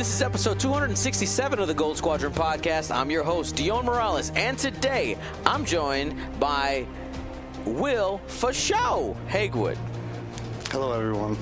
[0.00, 2.90] This is episode 267 of the Gold Squadron podcast.
[2.90, 6.86] I'm your host, Dion Morales, and today I'm joined by
[7.66, 9.76] Will Fashow Hagwood.
[10.70, 11.36] Hello, everyone.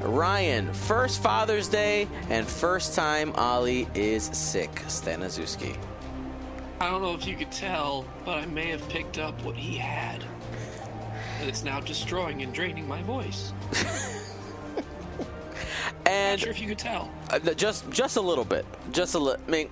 [0.00, 4.70] Ryan, first Father's Day and first time Ollie is sick.
[4.86, 5.76] Stanazuski.
[6.80, 9.76] I don't know if you could tell, but I may have picked up what he
[9.76, 10.24] had.
[11.40, 13.52] And it's now destroying and draining my voice.
[16.08, 17.10] And Not sure if you could tell.
[17.30, 18.64] Uh, just just a little bit.
[18.92, 19.42] Just a little.
[19.46, 19.70] I mean,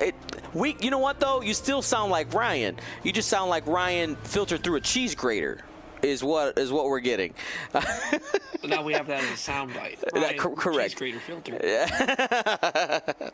[0.00, 0.14] it.
[0.54, 0.76] We.
[0.80, 1.40] You know what though?
[1.42, 2.76] You still sound like Ryan.
[3.02, 5.64] You just sound like Ryan filtered through a cheese grater.
[6.00, 7.34] Is what is what we're getting.
[8.64, 10.00] Now we have that as a soundbite.
[10.12, 10.90] That- Ryan, correct.
[10.98, 11.58] cheese grater filter.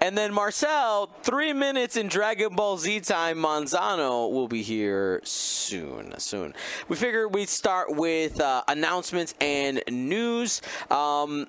[0.00, 3.38] and then Marcel, three minutes in Dragon Ball Z time.
[3.38, 6.12] Manzano will be here soon.
[6.18, 6.54] Soon.
[6.88, 10.60] We figured we'd start with uh, announcements and news.
[10.90, 11.46] Um,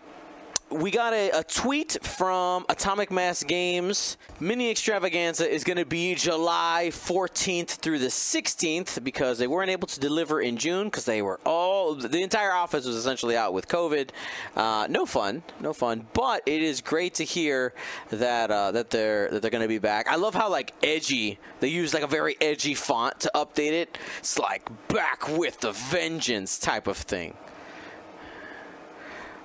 [0.71, 4.17] we got a, a tweet from Atomic Mass Games.
[4.39, 9.87] Mini Extravaganza is going to be July 14th through the 16th because they weren't able
[9.87, 13.67] to deliver in June because they were all the entire office was essentially out with
[13.67, 14.09] COVID.
[14.55, 16.07] Uh, no fun, no fun.
[16.13, 17.73] But it is great to hear
[18.09, 20.07] that uh, that they're that they're going to be back.
[20.07, 23.97] I love how like edgy they use like a very edgy font to update it.
[24.19, 27.35] It's like back with the vengeance type of thing.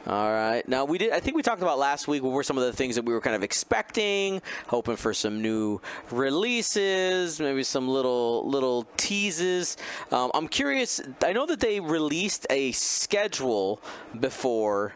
[0.07, 0.69] All right.
[0.69, 1.13] Now we did.
[1.13, 2.23] I think we talked about last week.
[2.23, 5.41] What were some of the things that we were kind of expecting, hoping for some
[5.41, 5.81] new
[6.11, 9.79] releases, maybe some little little teases.
[10.13, 11.01] Um, I'm curious.
[11.23, 13.81] I know that they released a schedule
[14.21, 14.95] before.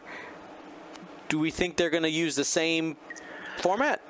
[1.27, 2.95] Do we think they're going to use the same
[3.57, 4.01] format?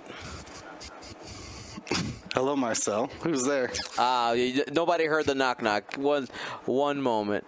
[2.33, 3.07] Hello, Marcel.
[3.21, 3.71] Who's there?
[3.97, 4.35] Uh,
[4.71, 5.95] nobody heard the knock knock.
[5.95, 6.27] One
[6.65, 7.45] one moment.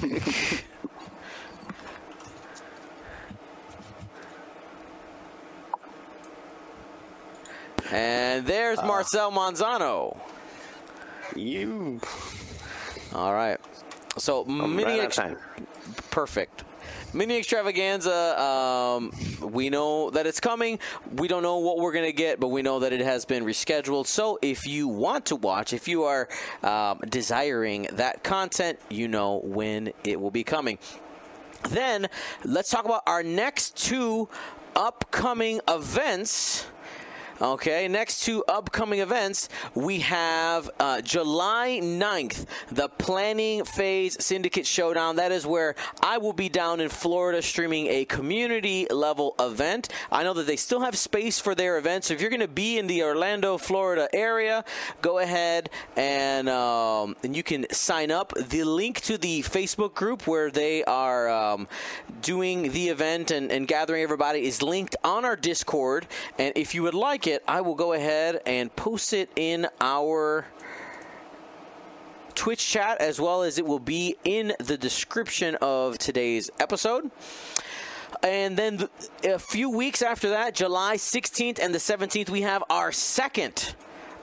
[7.90, 10.16] and there's Marcel Manzano.
[11.36, 12.00] You.
[13.12, 13.58] All right.
[14.18, 15.20] So I'm mini right ex-
[16.10, 16.64] perfect.
[17.12, 18.40] Mini extravaganza.
[18.40, 20.80] Um, we know that it's coming.
[21.16, 24.06] We don't know what we're gonna get, but we know that it has been rescheduled.
[24.06, 26.28] So if you want to watch, if you are
[26.62, 30.78] um, desiring that content, you know when it will be coming.
[31.70, 32.08] Then
[32.44, 34.28] let's talk about our next two
[34.76, 36.66] upcoming events.
[37.42, 45.16] Okay, next to upcoming events, we have uh, July 9th, the Planning Phase Syndicate Showdown.
[45.16, 49.88] That is where I will be down in Florida streaming a community level event.
[50.12, 52.46] I know that they still have space for their event, so if you're going to
[52.46, 54.64] be in the Orlando, Florida area,
[55.02, 58.32] go ahead and, um, and you can sign up.
[58.34, 61.66] The link to the Facebook group where they are um,
[62.22, 66.06] doing the event and, and gathering everybody is linked on our Discord.
[66.38, 70.46] And if you would like it, I will go ahead and post it in our
[72.34, 77.10] Twitch chat as well as it will be in the description of today's episode.
[78.22, 78.88] And then
[79.22, 83.74] a few weeks after that, July 16th and the 17th, we have our second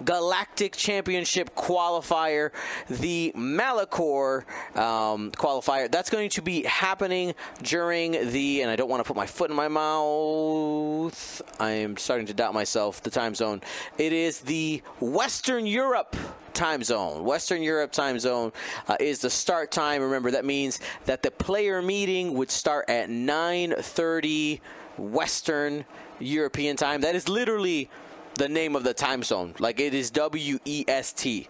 [0.05, 2.51] Galactic Championship qualifier,
[2.89, 4.45] the Malachor
[4.75, 5.91] um, qualifier.
[5.91, 9.49] That's going to be happening during the, and I don't want to put my foot
[9.49, 11.41] in my mouth.
[11.59, 13.61] I am starting to doubt myself, the time zone.
[13.97, 16.15] It is the Western Europe
[16.53, 17.23] time zone.
[17.23, 18.51] Western Europe time zone
[18.87, 20.01] uh, is the start time.
[20.01, 24.59] Remember, that means that the player meeting would start at 9.30
[24.97, 25.85] Western
[26.19, 27.01] European time.
[27.01, 27.89] That is literally
[28.35, 29.53] the name of the time zone.
[29.59, 31.47] Like it is W E S T,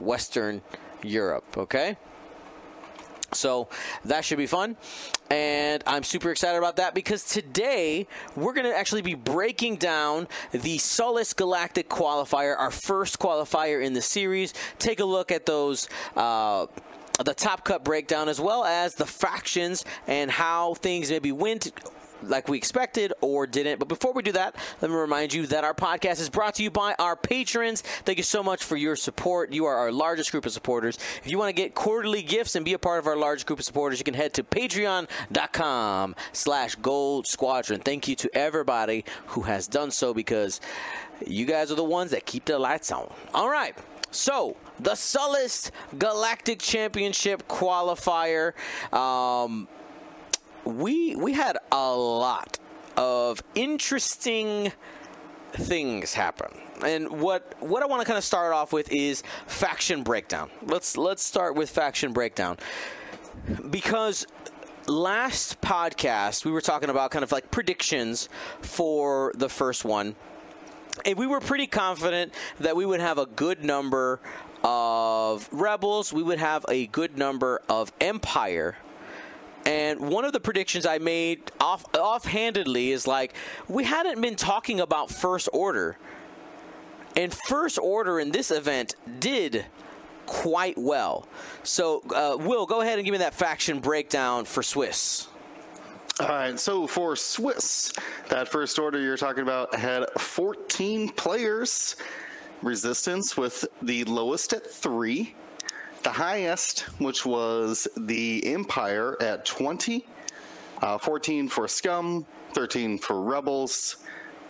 [0.00, 0.62] Western
[1.02, 1.44] Europe.
[1.56, 1.96] Okay.
[3.32, 3.68] So
[4.04, 4.76] that should be fun.
[5.28, 8.06] And I'm super excited about that because today
[8.36, 13.92] we're going to actually be breaking down the Solus Galactic qualifier, our first qualifier in
[13.92, 14.54] the series.
[14.78, 15.88] Take a look at those.
[16.14, 16.66] Uh,
[17.24, 21.70] the top cut breakdown as well as the factions and how things maybe went
[22.28, 23.78] like we expected or didn't.
[23.78, 26.62] But before we do that, let me remind you that our podcast is brought to
[26.62, 27.82] you by our patrons.
[27.82, 29.52] Thank you so much for your support.
[29.52, 30.98] You are our largest group of supporters.
[31.22, 33.58] If you want to get quarterly gifts and be a part of our large group
[33.58, 37.80] of supporters, you can head to patreon.com slash gold squadron.
[37.80, 40.60] Thank you to everybody who has done so because
[41.26, 43.12] you guys are the ones that keep the lights on.
[43.32, 43.76] All right.
[44.10, 48.52] So, the Solace Galactic Championship qualifier.
[48.92, 49.66] Um,
[50.64, 52.58] we we had a lot
[52.96, 54.72] of interesting
[55.52, 56.48] things happen.
[56.84, 60.50] And what what I want to kind of start off with is faction breakdown.
[60.62, 62.58] Let's let's start with faction breakdown.
[63.70, 64.26] Because
[64.86, 68.28] last podcast we were talking about kind of like predictions
[68.60, 70.14] for the first one.
[71.04, 74.20] And we were pretty confident that we would have a good number
[74.62, 78.76] of rebels, we would have a good number of empire.
[79.66, 83.34] And one of the predictions I made off offhandedly is like
[83.68, 85.96] we hadn't been talking about first order.
[87.16, 89.64] And first order in this event did
[90.26, 91.28] quite well.
[91.62, 95.28] So, uh, Will, go ahead and give me that faction breakdown for Swiss.
[96.20, 97.92] All right, so for Swiss,
[98.28, 101.96] that first order you're talking about had 14 players.
[102.62, 105.34] Resistance with the lowest at three,
[106.04, 110.06] the highest, which was the Empire at 20,
[110.82, 113.96] uh, 14 for Scum, 13 for Rebels,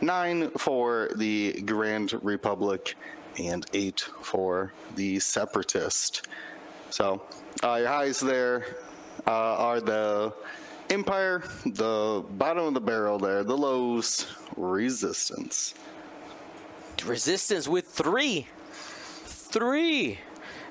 [0.01, 2.97] 9 for the Grand Republic,
[3.39, 6.27] and 8 for the Separatist.
[6.91, 7.23] So,
[7.63, 8.67] uh, your highs there
[9.27, 10.35] uh, are the
[10.91, 14.27] Empire, the bottom of the barrel there, the lows,
[14.57, 15.75] Resistance.
[17.05, 18.47] Resistance with three.
[19.25, 20.19] Three.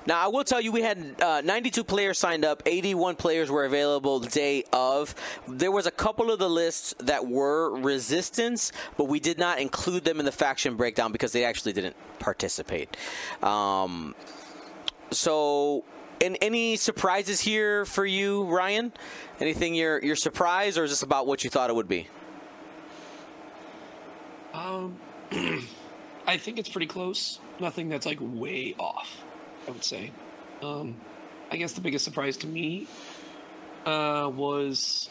[0.06, 2.62] Now, I will tell you, we had uh, 92 players signed up.
[2.66, 5.14] 81 players were available day of.
[5.48, 10.04] There was a couple of the lists that were resistance, but we did not include
[10.04, 12.96] them in the faction breakdown because they actually didn't participate.
[13.42, 14.14] Um,
[15.10, 15.84] so,
[16.20, 18.92] and any surprises here for you, Ryan?
[19.40, 22.08] Anything you're you're surprised, or is this about what you thought it would be?
[24.52, 24.96] Um,
[26.26, 27.40] I think it's pretty close.
[27.58, 29.23] Nothing that's like way off.
[29.66, 30.12] I would say.
[30.62, 30.96] Um,
[31.50, 32.86] I guess the biggest surprise to me
[33.86, 35.10] uh, was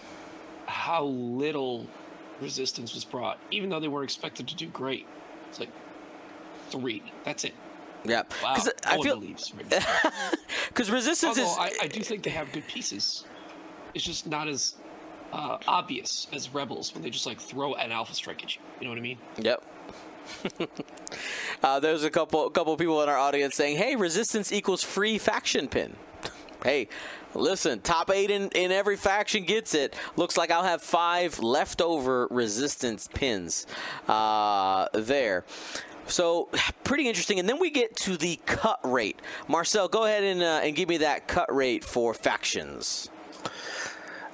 [0.66, 1.88] how little
[2.42, 5.06] resistance was brought, even though they were expected to do great.
[5.50, 5.70] It's like
[6.70, 7.04] three.
[7.24, 7.54] That's it.
[8.06, 8.56] Yeah, Wow.
[8.56, 9.22] No I feel
[10.68, 13.26] because resistance Although is I, I do think they have good pieces.
[13.94, 14.76] It's just not as
[15.32, 18.62] uh, obvious as rebels when they just like throw an alpha strike at you.
[18.80, 19.18] You know what I mean?
[19.38, 19.64] Yep.
[21.64, 25.68] uh, there's a couple couple people in our audience saying, "Hey, resistance equals free faction
[25.68, 25.96] pin."
[26.64, 26.88] hey,
[27.34, 29.96] listen, top eight in, in every faction gets it.
[30.16, 33.68] Looks like I'll have five leftover resistance pins
[34.08, 35.46] uh, there.
[36.08, 36.50] So
[36.84, 37.40] pretty interesting.
[37.40, 39.22] And then we get to the cut rate.
[39.48, 43.10] Marcel, go ahead and uh, and give me that cut rate for factions.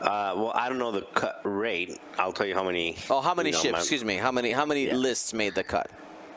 [0.02, 2.00] Uh, well, I don't know the cut rate.
[2.18, 2.96] I'll tell you how many.
[3.10, 3.72] Oh, how many you know, ships?
[3.74, 4.16] my- Excuse me.
[4.16, 4.94] How many how many Yeah.
[4.96, 5.90] lists made the cut?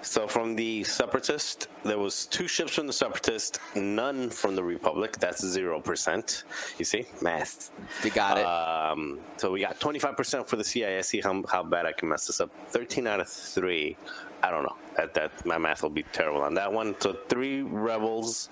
[0.04, 5.16] So from the Separatist, there was two ships from the Separatist, none from the Republic.
[5.20, 6.42] That's zero percent.
[6.76, 7.70] You see, math.
[8.02, 8.44] You got it.
[8.44, 11.06] Um, so we got 25% for the CIS.
[11.06, 12.50] See how, how bad I can mess this up.
[12.70, 13.96] 13 out of three.
[14.42, 14.74] I don't know.
[14.96, 16.96] That that my math will be terrible on that one.
[17.00, 18.48] So three rebels,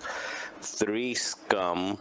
[0.61, 1.97] three scum,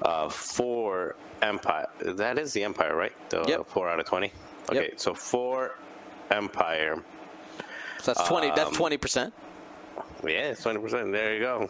[0.00, 1.86] uh, four empire.
[2.00, 3.12] That is the empire, right?
[3.30, 3.66] The Yep.
[3.68, 4.32] Four out of 20.
[4.70, 5.76] Okay, so four
[6.30, 7.02] empire.
[8.00, 8.48] So that's twenty.
[8.48, 9.32] that's um, twenty percent.
[10.26, 11.12] Yeah, twenty percent.
[11.12, 11.68] There you go.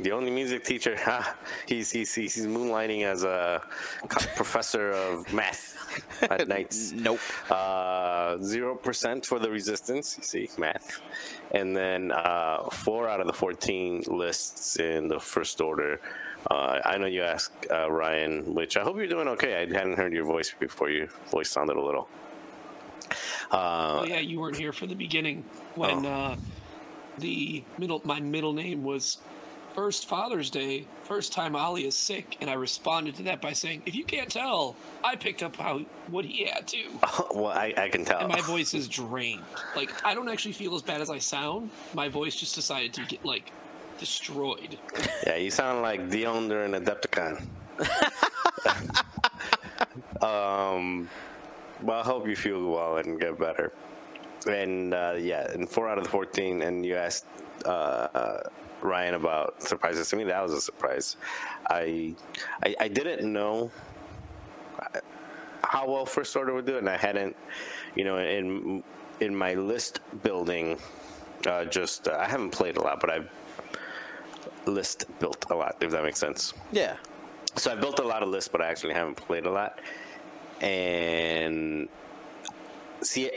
[0.00, 1.34] The only music teacher, ha,
[1.66, 3.62] he's he's he's he's moonlighting as a
[4.36, 5.74] professor of math
[6.22, 6.92] at nights.
[6.92, 7.20] Nope.
[7.50, 10.16] Uh, Zero percent for the resistance.
[10.18, 11.00] You see, math,
[11.52, 16.00] and then uh, four out of the fourteen lists in the first order.
[16.50, 19.56] Uh, I know you asked uh, Ryan, which I hope you're doing okay.
[19.56, 20.90] I hadn't heard your voice before.
[20.90, 22.08] Your voice sounded a little.
[23.50, 25.44] Uh, Oh yeah, you weren't here for the beginning
[25.74, 26.08] when Oh.
[26.12, 26.36] uh,
[27.18, 29.18] the middle my middle name was
[29.74, 33.82] first Father's Day, first time Ollie is sick, and I responded to that by saying,
[33.86, 36.90] "If you can't tell, I picked up how what he had too."
[37.34, 38.20] well, I, I can tell.
[38.20, 39.42] And my voice is drained.
[39.74, 41.70] Like I don't actually feel as bad as I sound.
[41.94, 43.50] My voice just decided to get like
[43.98, 44.78] destroyed.
[45.26, 47.46] Yeah, you sound like Dion during Adepticon.
[50.22, 51.08] um,
[51.82, 53.72] well, I hope you feel well and get better.
[54.48, 56.62] And uh, yeah, and four out of the fourteen.
[56.62, 57.26] And you asked
[57.64, 58.40] uh, uh,
[58.80, 60.08] Ryan about surprises.
[60.10, 61.16] To me, that was a surprise.
[61.68, 62.14] I
[62.64, 63.70] I, I didn't know
[64.80, 65.00] uh,
[65.64, 67.36] how well First Order would do and I hadn't,
[67.94, 68.82] you know, in
[69.20, 70.78] in my list building.
[71.46, 73.28] Uh, just uh, I haven't played a lot, but I've
[74.66, 76.54] list built a lot, if that makes sense.
[76.72, 76.96] Yeah.
[77.56, 79.80] So I built a lot of lists, but I actually haven't played a lot.
[80.60, 81.88] And
[83.00, 83.30] see,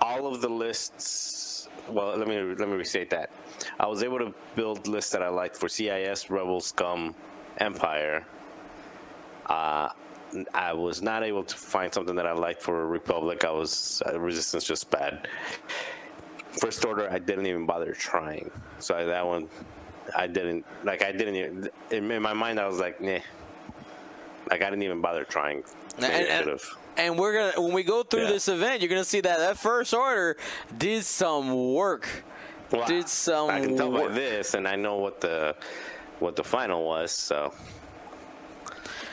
[0.00, 1.68] all of the lists.
[1.88, 3.30] Well, let me let me restate that.
[3.78, 7.14] I was able to build lists that I liked for CIS, Rebel, Scum,
[7.58, 8.24] Empire.
[9.46, 9.90] Uh,
[10.52, 13.44] I was not able to find something that I liked for Republic.
[13.44, 15.28] I was uh, Resistance just bad.
[16.60, 18.50] First Order, I didn't even bother trying.
[18.78, 19.48] So I, that one,
[20.14, 21.02] I didn't like.
[21.02, 21.34] I didn't.
[21.36, 23.18] Even, in, my mind, I was like, nah.
[24.50, 25.64] Like I didn't even bother trying.
[25.98, 28.30] Maybe And- I and- we're gonna when we go through Yeah.
[28.30, 30.36] this event, you're gonna see that that first order
[30.78, 32.08] did some work.
[32.70, 35.56] Well, did some I can tell by this, and I know what the
[36.20, 37.10] what the final was.
[37.12, 37.52] So,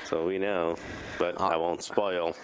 [0.06, 0.76] so we know,
[1.20, 2.36] but Uh, I won't spoil.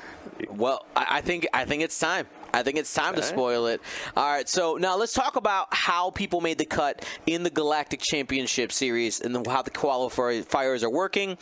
[0.49, 2.27] Well, I, I think I think it's time.
[2.53, 3.81] I think it's time to spoil it.
[4.15, 8.01] All right, so now let's talk about how people made the cut in the Galactic
[8.01, 11.37] Championship Series and how the qualifiers are working.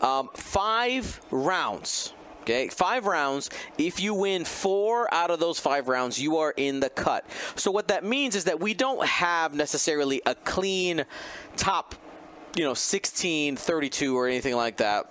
[0.00, 2.12] Um, five rounds.
[2.42, 3.48] Okay, five rounds.
[3.78, 7.26] If you win four out of those five rounds, you are in the cut.
[7.56, 11.06] So what that means is that we don't have necessarily a clean
[11.56, 11.94] top,
[12.54, 15.10] you know, 16, 32 or anything like that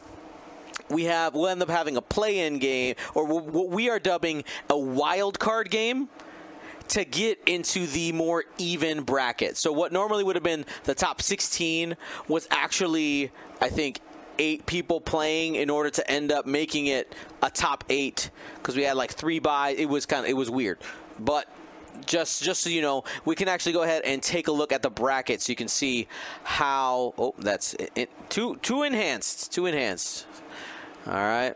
[0.90, 4.78] we have we'll end up having a play-in game or what we are dubbing a
[4.78, 6.10] wild card game
[6.90, 9.58] to get into the more even bracket.
[9.58, 11.96] So what normally would have been the top 16
[12.28, 14.00] was actually I think
[14.40, 18.84] eight people playing in order to end up making it a top 8 because we
[18.84, 20.80] had like 3 by It was kind of it was weird.
[21.20, 21.48] But
[22.06, 24.82] just just so you know, we can actually go ahead and take a look at
[24.82, 26.08] the bracket so you can see
[26.44, 30.25] how oh that's it, it, two two enhanced, two enhanced.
[31.06, 31.56] All right.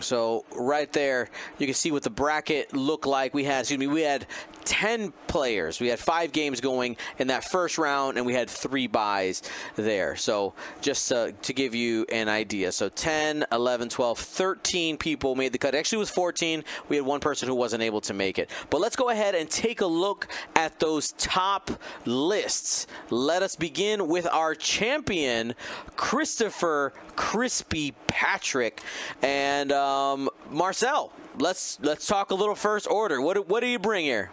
[0.00, 3.34] So right there, you can see what the bracket looked like.
[3.34, 4.26] We had, excuse me, we had
[4.68, 5.80] 10 players.
[5.80, 9.42] We had five games going in that first round, and we had three buys
[9.76, 10.14] there.
[10.14, 12.70] So just uh, to give you an idea.
[12.72, 15.74] So 10, 11, 12, 13 people made the cut.
[15.74, 16.64] Actually, it was 14.
[16.90, 18.50] We had one person who wasn't able to make it.
[18.68, 21.70] But let's go ahead and take a look at those top
[22.04, 22.86] lists.
[23.08, 25.54] Let us begin with our champion,
[25.96, 28.82] Christopher Crispy Patrick.
[29.22, 33.22] And um, Marcel, let's let's talk a little first order.
[33.22, 34.30] What what do you bring here?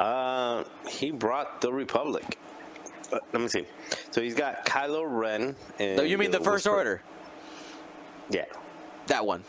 [0.00, 2.38] Uh, he brought the Republic.
[3.12, 3.66] Uh, let me see.
[4.10, 5.54] So he's got Kylo Ren.
[5.78, 7.02] And No, you mean the first Whisper- order?
[8.30, 8.46] Yeah.
[9.08, 9.44] That one.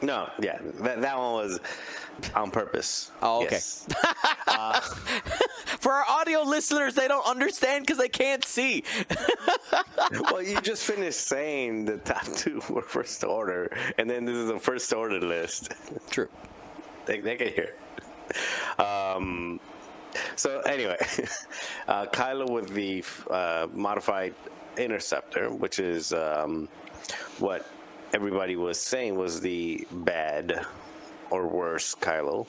[0.00, 1.60] No, yeah, that, that one was
[2.34, 3.12] on purpose.
[3.22, 3.52] Oh, okay.
[3.52, 3.86] Yes.
[5.80, 8.82] For our audio listeners, they don't understand because they can't see.
[10.20, 14.50] well, you just finished saying the top two were first order, and then this is
[14.50, 15.72] a first order list.
[16.10, 16.28] True.
[17.06, 17.74] they, they can hear.
[18.78, 19.60] Um,
[20.36, 20.96] so anyway,
[21.88, 24.34] uh, Kylo with the uh, modified
[24.76, 26.68] interceptor, which is um,
[27.38, 27.66] what
[28.12, 30.66] everybody was saying was the bad
[31.30, 32.46] or worse Kylo.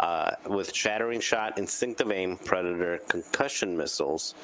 [0.00, 4.34] Uh, with shattering shot, instinctive aim, predator, concussion missiles,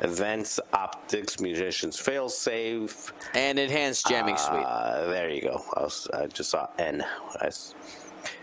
[0.00, 4.62] advanced, optics, munitions, fail safe, And enhanced jamming suite.
[4.66, 5.64] uh, there you go.
[5.74, 7.02] I, was, I just saw N.
[7.40, 7.48] I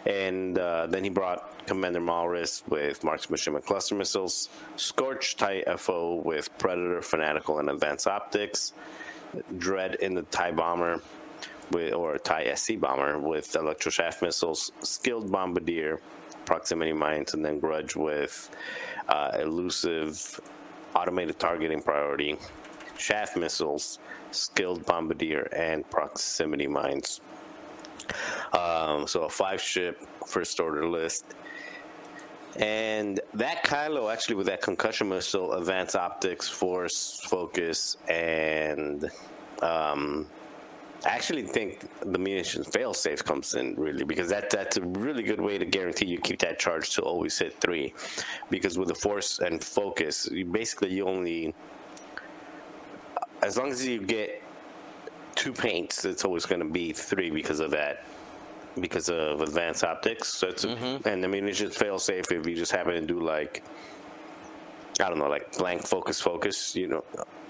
[0.05, 6.15] And uh, then he brought Commander Malarus with marksmanship and cluster missiles, Scorch TIE FO
[6.15, 8.73] with Predator, Fanatical, and Advanced Optics,
[9.57, 11.01] Dread in the TIE Bomber,
[11.71, 16.01] with, or TIE SC Bomber with Electrochaff missiles, Skilled Bombardier,
[16.45, 18.49] Proximity Mines, and then Grudge with
[19.07, 20.39] uh, Elusive
[20.95, 22.37] Automated Targeting Priority,
[22.97, 23.99] Chaff Missiles,
[24.31, 27.21] Skilled Bombardier, and Proximity Mines.
[28.53, 31.25] Um, so a five ship first order list.
[32.57, 39.09] And that Kylo actually with that concussion missile, advanced optics, force, focus, and
[39.63, 40.27] um,
[41.05, 45.23] I actually think the munitions fail safe comes in really because that that's a really
[45.23, 47.93] good way to guarantee you keep that charge to always hit three.
[48.51, 51.55] Because with the force and focus, you basically you only
[53.41, 54.42] as long as you get
[55.35, 58.05] two paints, it's always going to be three because of that,
[58.79, 60.27] because of advanced optics.
[60.29, 60.63] So it's
[61.05, 63.63] and I mean it's just fail safe if you just happen to do like
[64.99, 66.75] I don't know, like blank focus focus.
[66.75, 67.03] You know,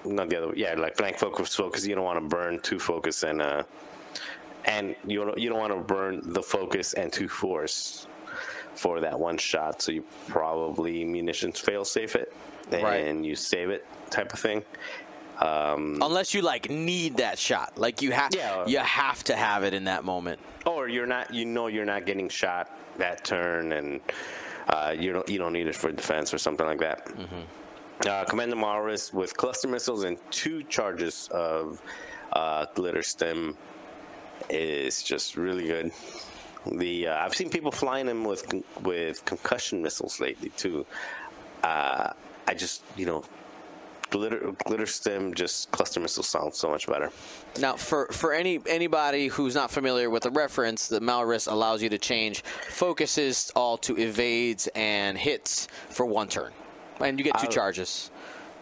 [0.05, 0.53] not the other.
[0.55, 1.85] Yeah, like blank focus focus.
[1.85, 3.63] You don't want to burn two focus and uh,
[4.65, 8.07] and you don't you don't want to burn the focus and two force
[8.75, 9.81] for that one shot.
[9.81, 12.33] So you probably munitions fail safe it
[12.71, 13.15] and Right.
[13.25, 14.63] you save it type of thing.
[15.47, 18.65] Unless you like need that shot, like you have, Yeah.
[18.65, 20.39] you have to have it in that moment.
[20.65, 22.65] or you're not you know you're not getting shot
[22.97, 23.99] that turn and
[24.69, 27.11] uh, you don't you don't need it for defense or something like that.
[28.07, 31.81] Uh, commander Malarus with cluster missiles and two charges of
[32.33, 33.55] uh, glitter stim
[34.49, 35.91] is just really good.
[36.71, 38.45] The uh, I've seen people flying them with
[38.81, 40.85] with concussion missiles lately too.
[41.63, 42.11] Uh,
[42.47, 43.23] I just you know
[44.13, 47.09] glitter glitter stim just cluster missiles sound so much better
[47.59, 51.89] Now, for, for any anybody who's not familiar with the reference, the Malarus allows you
[51.89, 52.35] to change
[52.69, 56.51] focuses all to evades and hits for one turn,
[56.99, 58.11] and you get two Uh, charges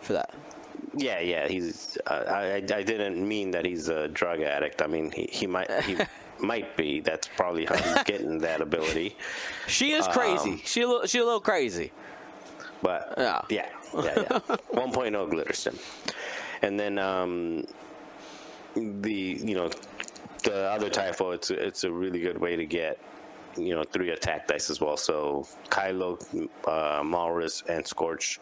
[0.02, 0.30] for that.
[0.98, 1.98] Yeah, yeah, he's.
[2.06, 4.82] Uh, I, I I didn't mean that he's a drug addict.
[4.82, 5.96] I mean he, he might he
[6.52, 6.90] might be.
[7.02, 9.16] That's probably how he's getting that ability.
[9.68, 10.62] She is crazy.
[10.66, 11.92] she a little, she a little crazy.
[12.82, 13.42] But Yeah.
[13.50, 14.40] yeah, yeah, yeah.
[14.74, 15.78] 1.0 glitter stim,
[16.62, 17.66] and then um,
[18.76, 19.70] the you know
[20.44, 21.32] the other typho.
[21.32, 22.98] It's a, it's a really good way to get
[23.58, 24.98] you know three attack dice as well.
[24.98, 26.20] So Kylo,
[26.66, 28.40] uh, Malarus, and Scorch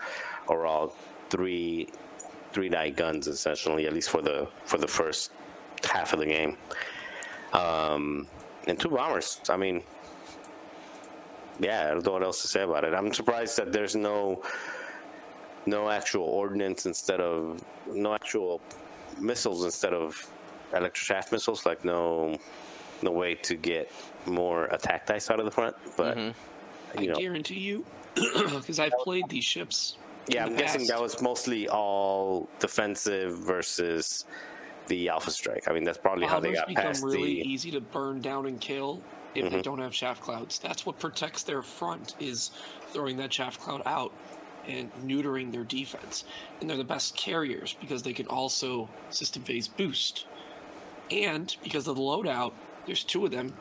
[0.48, 0.96] are all
[1.30, 1.90] three
[2.54, 5.32] three die guns essentially, at least for the for the first
[5.84, 6.58] half of the game.
[7.54, 8.28] Um,
[8.68, 9.42] and two bombers.
[9.50, 9.84] I mean,
[11.60, 12.94] yeah, I don't know what else to say about it.
[12.94, 14.42] I'm surprised that there's no
[15.66, 18.62] no actual ordnance instead of no actual
[19.20, 20.30] missiles instead of
[20.72, 21.66] electrochaff missiles.
[21.66, 22.38] Like no
[23.02, 23.92] no way to get
[24.26, 25.76] more attack dice out of the front.
[25.98, 26.98] But mm-hmm.
[26.98, 27.86] I you know, guarantee you,
[28.16, 29.98] because I've played these ships.
[30.28, 30.92] yeah, in I'm the guessing past.
[30.92, 34.26] that was mostly all defensive versus
[34.88, 35.68] the Alpha Strike.
[35.68, 37.24] I mean, that's probably how they Bombers got become past really the.
[37.24, 39.02] Really easy to burn down and kill
[39.36, 40.60] if they don't have chaff clouds.
[40.60, 42.52] That's what protects their front is
[42.92, 44.14] throwing that chaff cloud out
[44.68, 46.26] and neutering their defense.
[46.62, 50.26] And they're the best carriers because they can also system phase boost.
[51.12, 52.54] And because of the loadout,
[52.86, 53.54] there's two of them,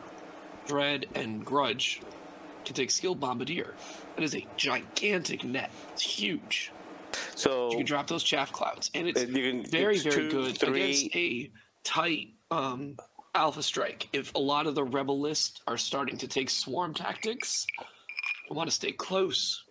[0.66, 2.00] Dread and Grudge,
[2.64, 3.74] can take skilled bombardier.
[4.16, 5.70] That is a gigantic net.
[5.92, 6.72] It's huge.
[7.34, 10.58] So You can drop those chaff clouds, and it's can- very, it's very two, good
[10.58, 11.50] three- against a
[11.84, 12.96] tight um,
[13.34, 14.08] alpha strike.
[14.12, 17.66] If a lot of the rebel lists are starting to take swarm tactics,
[18.50, 19.64] I want to stay close.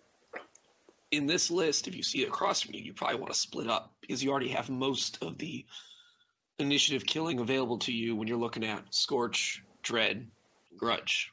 [1.10, 3.68] In this list, if you see it across from you, you probably want to split
[3.68, 5.64] up because you already have most of the
[6.58, 10.26] initiative killing available to you when you're looking at Scorch, Dread,
[10.76, 11.32] Grudge.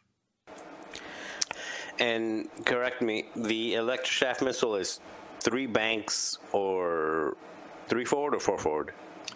[1.99, 4.99] And correct me, the electrochaff missile is
[5.39, 7.37] three banks or
[7.87, 8.93] three forward or four forward.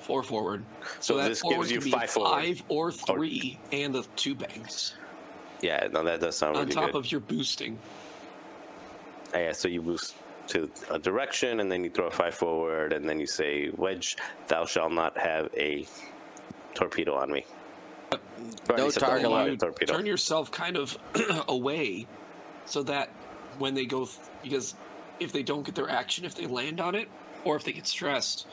[0.09, 0.65] Four forward.
[1.01, 2.89] So that this forward gives you five five or oh.
[2.89, 4.95] three, and the two banks
[5.61, 6.95] Yeah, no, that does sound on really top good.
[6.95, 7.77] of your boosting.
[9.35, 10.15] Ah, yeah, so you boost
[10.47, 14.17] to a direction, and then you throw a five forward, and then you say, "Wedge,
[14.47, 15.85] thou shalt not have a
[16.73, 17.45] torpedo on me."
[18.11, 19.93] Or No target you torpedo.
[19.93, 20.97] turn yourself kind of
[21.47, 22.07] away
[22.65, 23.09] so that
[23.59, 24.73] when they go th- because
[25.19, 27.07] if they don't get their action if they land on it
[27.43, 28.47] or if they get stressed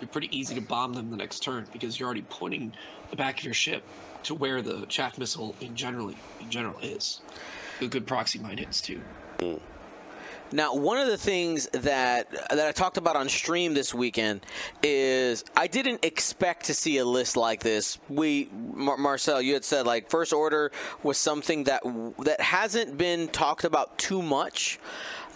[0.00, 2.72] you're pretty easy to bomb them the next turn because you're already pointing
[3.10, 3.82] the back of your ship
[4.24, 7.20] to where the chaff missile in generally in general is.
[7.80, 9.00] A good proxy mine hits too.
[9.38, 9.60] Mm.
[10.52, 14.46] Now, one of the things that that I talked about on stream this weekend
[14.84, 17.98] is I didn't expect to see a list like this.
[18.08, 20.70] We, Mar- Marcel, you had said like First Order
[21.02, 21.82] was something that
[22.20, 24.78] that hasn't been talked about too much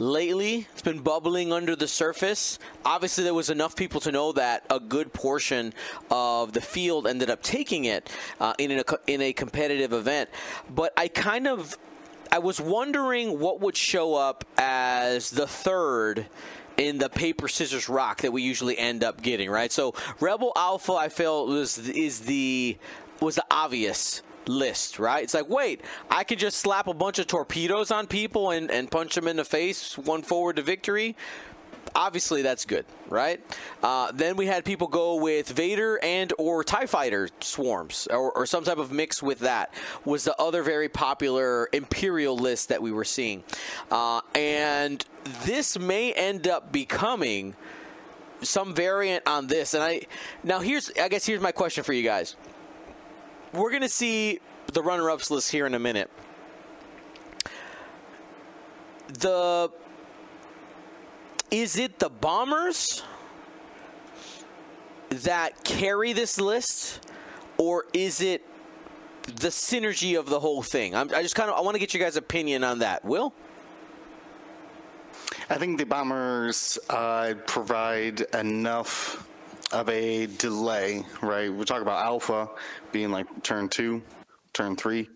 [0.00, 0.66] lately.
[0.72, 2.58] It's been bubbling under the surface.
[2.84, 5.72] Obviously, there was enough people to know that a good portion
[6.11, 10.30] of the field ended up taking it uh, in a in a competitive event.
[10.74, 11.76] But I kind of
[12.30, 16.26] I was wondering what would show up as the third
[16.76, 19.72] in the paper scissors rock that we usually end up getting, right?
[19.72, 22.78] So Rebel Alpha, I felt was is the
[23.20, 25.22] was the obvious list, right?
[25.22, 28.90] It's like, wait, I could just slap a bunch of torpedoes on people and, and
[28.90, 31.16] punch them in the face, one forward to victory
[31.94, 33.40] obviously that's good, right?
[33.82, 38.46] Uh, then we had people go with Vader and or Tie Fighter swarms, or, or
[38.46, 39.72] some type of mix with that.
[40.04, 43.42] Was the other very popular Imperial list that we were seeing,
[43.90, 45.04] uh, and
[45.44, 47.54] this may end up becoming
[48.42, 49.74] some variant on this.
[49.74, 50.02] And I
[50.44, 52.37] now here's I guess here's my question for you guys.
[53.52, 54.40] We're gonna see
[54.72, 56.11] the runner-ups list here in a minute.
[59.08, 59.70] The
[61.50, 63.02] is it the bombers
[65.08, 67.06] that carry this list
[67.56, 68.44] or is it
[69.24, 70.94] the synergy of the whole thing?
[70.94, 73.04] I'm, i just kind of i want to get you guys opinion on that.
[73.04, 73.32] Will?
[75.48, 79.27] I think the bombers uh, provide enough
[79.72, 81.52] of a delay, right?
[81.52, 82.48] We talk about alpha
[82.92, 84.02] being like turn two,
[84.52, 85.09] turn three,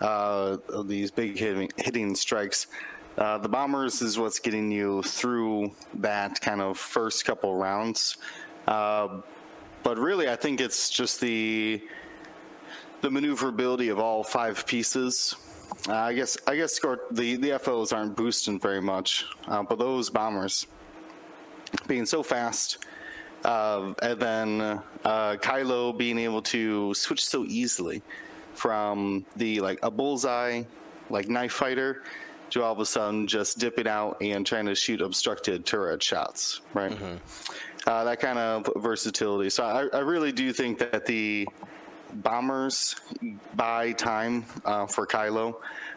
[0.00, 2.66] uh, of these big hitting, hitting strikes.
[3.18, 8.16] Uh, the bombers is what's getting you through that kind of first couple rounds.
[8.66, 9.20] Uh,
[9.82, 11.82] but really, I think it's just the
[13.00, 15.34] the maneuverability of all five pieces.
[15.88, 16.78] Uh, I guess I guess
[17.10, 20.66] the the FOs aren't boosting very much, uh, but those bombers
[21.86, 22.78] being so fast,
[23.44, 28.02] uh, and then uh, Kylo being able to switch so easily
[28.54, 30.62] from the like a bullseye
[31.08, 32.02] like knife fighter
[32.50, 36.60] to all of a sudden just dipping out and trying to shoot obstructed turret shots,
[36.74, 36.92] right?
[37.86, 39.50] uh, that kind of versatility.
[39.50, 41.48] So I, I really do think that the
[42.14, 42.96] bombers
[43.54, 45.54] buy time uh, for Kylo,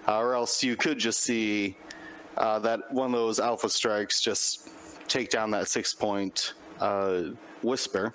[0.08, 1.76] uh, or else you could just see
[2.38, 4.70] uh, that one of those alpha strikes just
[5.08, 6.54] take down that six point
[6.84, 8.14] uh, whisper,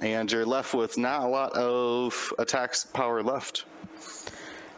[0.00, 3.66] and you're left with not a lot of attacks power left.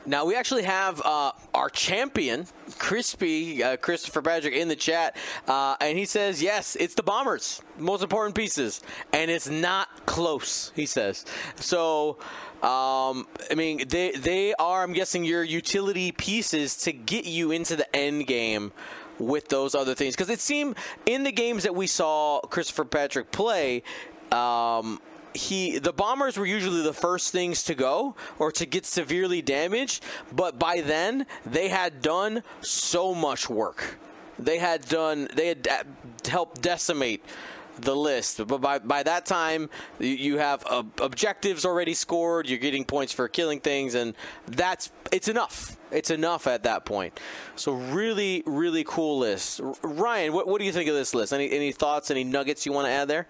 [0.07, 2.47] Now we actually have uh, our champion,
[2.79, 5.17] Crispy uh, Christopher Patrick, in the chat,
[5.49, 8.83] uh, and he says, "Yes, it's the bombers, most important pieces,
[9.15, 11.25] and it's not close." He says.
[11.57, 12.19] So,
[12.63, 17.75] um, I mean, they they are, I'm guessing, your utility pieces to get you into
[17.75, 18.73] the end game
[19.19, 23.31] with those other things, because it seemed in the games that we saw Christopher Patrick
[23.31, 23.83] play.
[24.33, 25.01] Um,
[25.35, 30.03] he the bombers were usually the first things to go or to get severely damaged
[30.33, 33.99] but by then they had done so much work
[34.39, 35.83] they had done they had uh,
[36.29, 37.25] helped decimate
[37.81, 42.59] the list but by, by that time you- you have uh, objectives already scored you're
[42.59, 44.15] getting points for killing things and
[44.47, 47.19] that's it's enough it's enough at that point
[47.57, 51.33] so really really cool list R- ryan what, what do you think of this list
[51.33, 53.27] any, any thoughts any nuggets you want to add there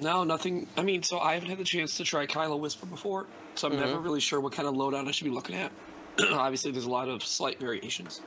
[0.00, 0.66] No, nothing.
[0.76, 3.76] I mean, so I haven't had the chance to try Kylo Whisper before, so I'm
[3.78, 5.70] never really sure what kind of loadout I should be looking at.
[6.32, 8.20] Obviously, there's a lot of slight variations.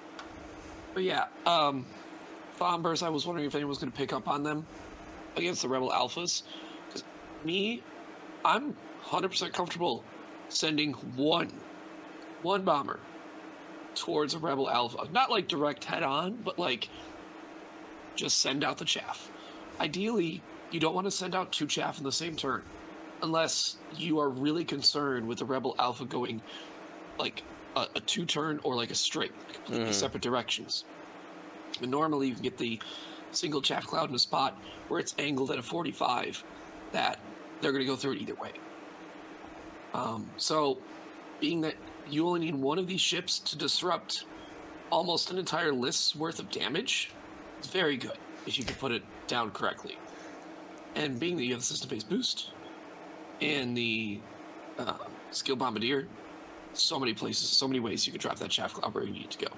[0.93, 1.85] But yeah, um,
[2.57, 4.65] Bombers, I was wondering if anyone was going to pick up on them
[5.35, 6.43] against the Rebel Alphas.
[6.91, 7.03] 'Cause
[7.43, 7.83] me,
[8.43, 10.03] I'm 100% comfortable
[10.49, 11.51] sending one,
[12.41, 12.99] one bomber
[13.95, 15.07] towards a Rebel Alpha.
[15.11, 16.89] Not like direct head on, but like
[18.15, 19.31] just send out the chaff.
[19.79, 20.41] Ideally,
[20.71, 22.63] you don't want to send out two chaff in the same turn,
[23.21, 26.41] unless you are really concerned with the Rebel Alpha going
[27.17, 27.43] like
[27.75, 29.93] a, a two turn or like a straight, completely mm.
[29.93, 30.85] separate directions.
[31.81, 32.79] And normally, you can get the
[33.31, 34.57] single chaff cloud in a spot
[34.87, 36.43] where it's angled at a 45
[36.91, 37.19] that
[37.61, 38.51] they're going to go through it either way.
[39.93, 40.79] Um, so,
[41.39, 41.75] being that
[42.09, 44.25] you only need one of these ships to disrupt
[44.89, 47.11] almost an entire list's worth of damage,
[47.57, 49.97] it's very good if you can put it down correctly.
[50.95, 52.51] And being that you have the system based boost
[53.41, 54.19] and the
[54.77, 54.93] uh,
[55.31, 56.07] skill bombardier,
[56.73, 59.31] so many places, so many ways you could drop that chaff cloud where you need
[59.31, 59.51] to go.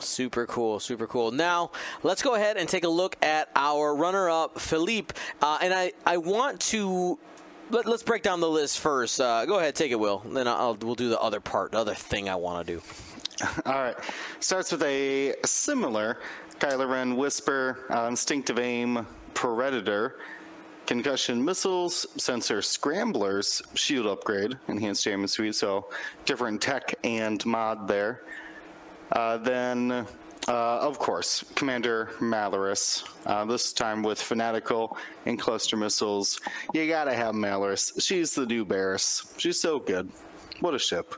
[0.00, 1.30] Super cool, super cool.
[1.30, 1.70] Now,
[2.02, 5.14] let's go ahead and take a look at our runner up, Philippe.
[5.42, 7.18] Uh, and I, I want to.
[7.70, 9.20] Let, let's break down the list first.
[9.20, 10.22] Uh, go ahead, take it, Will.
[10.24, 12.82] Then I'll, we'll do the other part, the other thing I want to do.
[13.66, 13.96] All right.
[14.40, 16.18] Starts with a similar
[16.58, 20.16] Kylo Ren Whisper, uh, Instinctive Aim, Predator,
[20.86, 25.88] Concussion Missiles, Sensor Scramblers, Shield Upgrade, Enhanced Damage Suite, so
[26.24, 28.22] different tech and mod there.
[29.12, 30.06] Uh, then,
[30.48, 36.40] uh, of course, Commander Malarus, uh, this time with Fanatical and Cluster Missiles.
[36.72, 38.02] You gotta have Malarus.
[38.02, 39.34] She's the new Barris.
[39.38, 40.10] She's so good.
[40.60, 41.14] What a ship.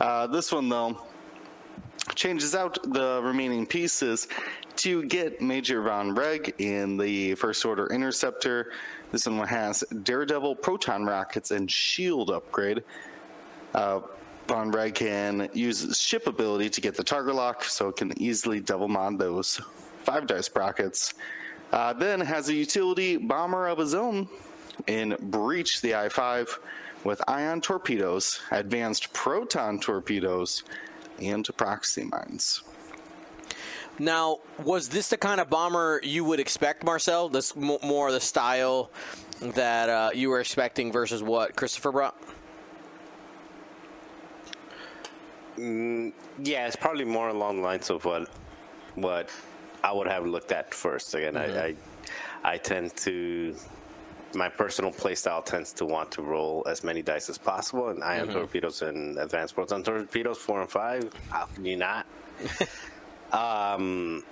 [0.00, 0.98] Uh, this one, though,
[2.14, 4.28] changes out the remaining pieces
[4.76, 8.72] to get Major Vonreg in the First Order Interceptor.
[9.12, 12.82] This one has Daredevil proton rockets and shield upgrade.
[14.46, 18.88] Von can use ship ability to get the target lock, so it can easily double
[18.88, 19.60] mod those
[20.02, 21.14] five dice rockets.
[21.72, 24.28] Uh, then has a utility bomber of his own
[24.86, 26.58] in Breach the I 5
[27.04, 30.62] with ion torpedoes, advanced proton torpedoes,
[31.20, 32.62] and proxy mines.
[33.98, 37.28] Now, was this the kind of bomber you would expect, Marcel?
[37.28, 38.90] This mo- more the style
[39.40, 42.20] that uh, you were expecting versus what Christopher brought?
[45.56, 46.12] Mm,
[46.42, 48.28] yeah, it's probably more along the lines of what
[48.94, 49.30] what
[49.82, 51.14] I would have looked at first.
[51.14, 51.58] Again, I, mm-hmm.
[52.44, 53.54] I I tend to
[54.34, 58.26] my personal playstyle tends to want to roll as many dice as possible, and ion
[58.26, 58.34] mm-hmm.
[58.34, 61.10] torpedoes and advanced proton torpedoes four and five.
[61.30, 62.06] How can you not?
[63.32, 64.24] um,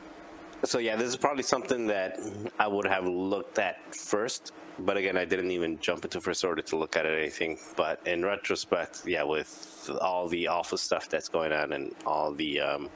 [0.64, 2.18] so yeah, this is probably something that
[2.58, 4.52] I would have looked at first.
[4.84, 7.58] But again, I didn't even jump into first order to look at it anything.
[7.76, 12.60] But in retrospect, yeah, with all the alpha stuff that's going on and all the,
[12.60, 12.90] um,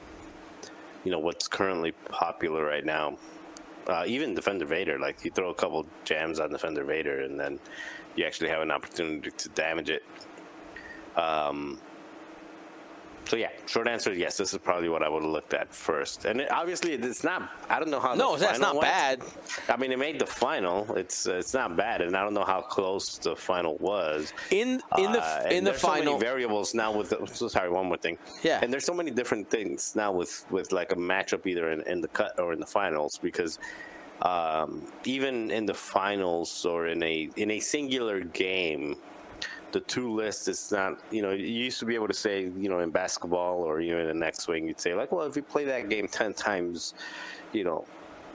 [1.05, 3.17] you know, what's currently popular right now,
[3.87, 7.57] uh, even Defender Vader, like you throw a couple jams on Defender Vader and then
[8.17, 10.03] you actually have an opportunity to damage it.
[11.15, 11.79] Um,
[13.27, 14.37] so yeah, short answer is yes.
[14.37, 16.25] This is probably what I would have looked at first.
[16.25, 17.49] And it, obviously, it's not.
[17.69, 18.13] I don't know how.
[18.13, 18.83] No, that's not went.
[18.83, 19.21] bad.
[19.67, 20.95] I mean, it made the final.
[20.95, 24.33] It's uh, it's not bad, and I don't know how close the final was.
[24.51, 27.09] In in the Uh, in the there's so final, many variables now with.
[27.09, 28.17] The, so sorry, one more thing.
[28.43, 28.59] Yeah.
[28.61, 32.01] And there's so many different things now with with like a matchup either in, in
[32.01, 33.59] the cut or in the finals because
[34.21, 38.95] um, even in the finals or in a in a singular game,
[39.71, 42.69] the two lists is not you know you used to be able to say you
[42.69, 45.35] know in basketball or you know in the next swing you'd say like well if
[45.35, 46.93] you play that game ten times,
[47.53, 47.85] you know,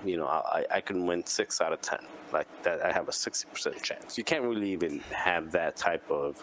[0.05, 2.01] you know I I can win six out of ten
[2.33, 4.18] like that I have a sixty percent chance.
[4.18, 6.42] You can't really even have that type of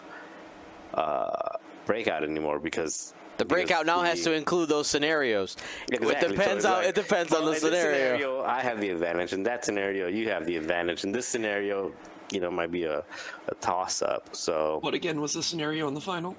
[0.94, 5.56] uh, breakout anymore because the breakout now has to include those scenarios.
[5.90, 6.28] Exactly.
[6.28, 8.42] It depends So on like, it depends on the in this scenario.
[8.42, 9.32] I have the advantage.
[9.32, 11.04] In that scenario, you have the advantage.
[11.04, 11.92] In this scenario,
[12.32, 13.02] you know, might be a,
[13.48, 14.34] a toss up.
[14.34, 16.36] So What again was the scenario in the final?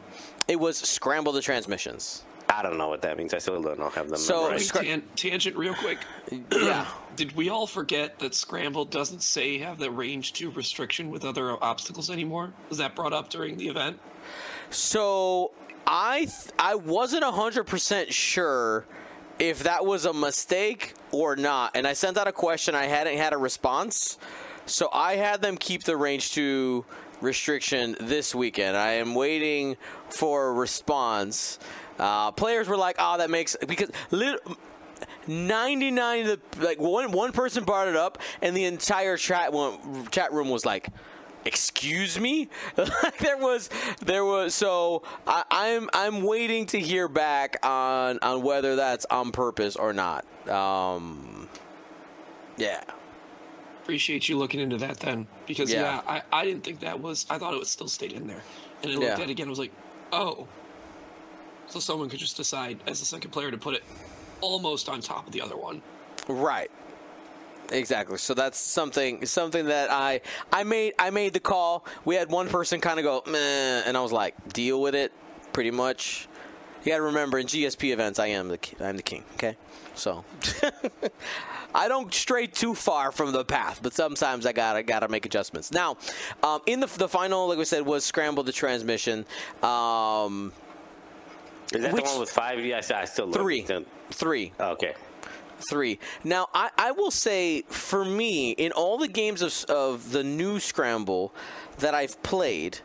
[0.48, 2.24] It was scramble the transmissions.
[2.50, 3.34] I don't know what that means.
[3.34, 4.74] I still don't know have them So- memorized.
[4.74, 6.00] Scra- Tan- tangent, real quick.
[6.52, 6.86] Yeah.
[7.16, 11.62] Did we all forget that Scramble doesn't say have the range two restriction with other
[11.64, 12.54] obstacles anymore?
[12.70, 14.00] Was that brought up during the event?
[14.70, 15.52] So
[15.86, 18.86] I th- I wasn't hundred percent sure
[19.40, 22.76] if that was a mistake or not, and I sent out a question.
[22.76, 24.18] I hadn't had a response,
[24.72, 26.86] so I had them keep the range two
[27.22, 28.76] restriction this weekend.
[28.76, 29.78] I am waiting
[30.10, 31.60] for a response.
[32.00, 34.40] Uh, players were like, "Oh, that makes because." Lit-
[35.28, 39.54] 99 of the like one one person brought it up and the entire chat
[40.12, 40.90] chat room was like
[41.46, 42.50] excuse me
[43.20, 43.70] there was
[44.02, 49.32] there was so I, i'm i'm waiting to hear back on on whether that's on
[49.32, 51.48] purpose or not um
[52.58, 52.84] yeah
[53.84, 55.28] Appreciate you looking into that then.
[55.48, 56.02] Because, yeah, Yeah.
[56.08, 58.41] I, I didn't think that was, I thought it was still stayed in there.
[58.84, 59.13] And I looked Yeah.
[59.13, 59.72] at it again, I was like,
[60.12, 60.48] oh.
[61.67, 63.84] So someone could just decide as the second player to put it
[64.41, 65.82] almost on top of the other one.
[66.28, 66.70] right
[67.72, 70.20] exactly so that's something something that i
[70.52, 73.38] i made i made the call we had one person kind of go Meh,
[73.86, 75.13] and i was like deal with it
[75.54, 76.28] pretty much
[76.84, 79.56] you got to remember in gsp events i am the i'm the king okay
[79.96, 80.26] so
[81.74, 85.72] I don't stray too far from the path, but sometimes I gotta gotta make adjustments.
[85.72, 85.98] Now,
[86.44, 89.26] um, in the the final, like we said, was scramble the transmission.
[89.64, 90.52] Um,
[91.74, 92.64] Is that which- the one with five?
[92.66, 93.88] Yes, I still love three, it.
[94.12, 94.94] three, Okay.
[95.70, 96.00] three.
[96.24, 100.60] Now, I, I will say, for me, in all the games of of the new
[100.60, 101.34] scramble
[101.80, 102.80] that I've played,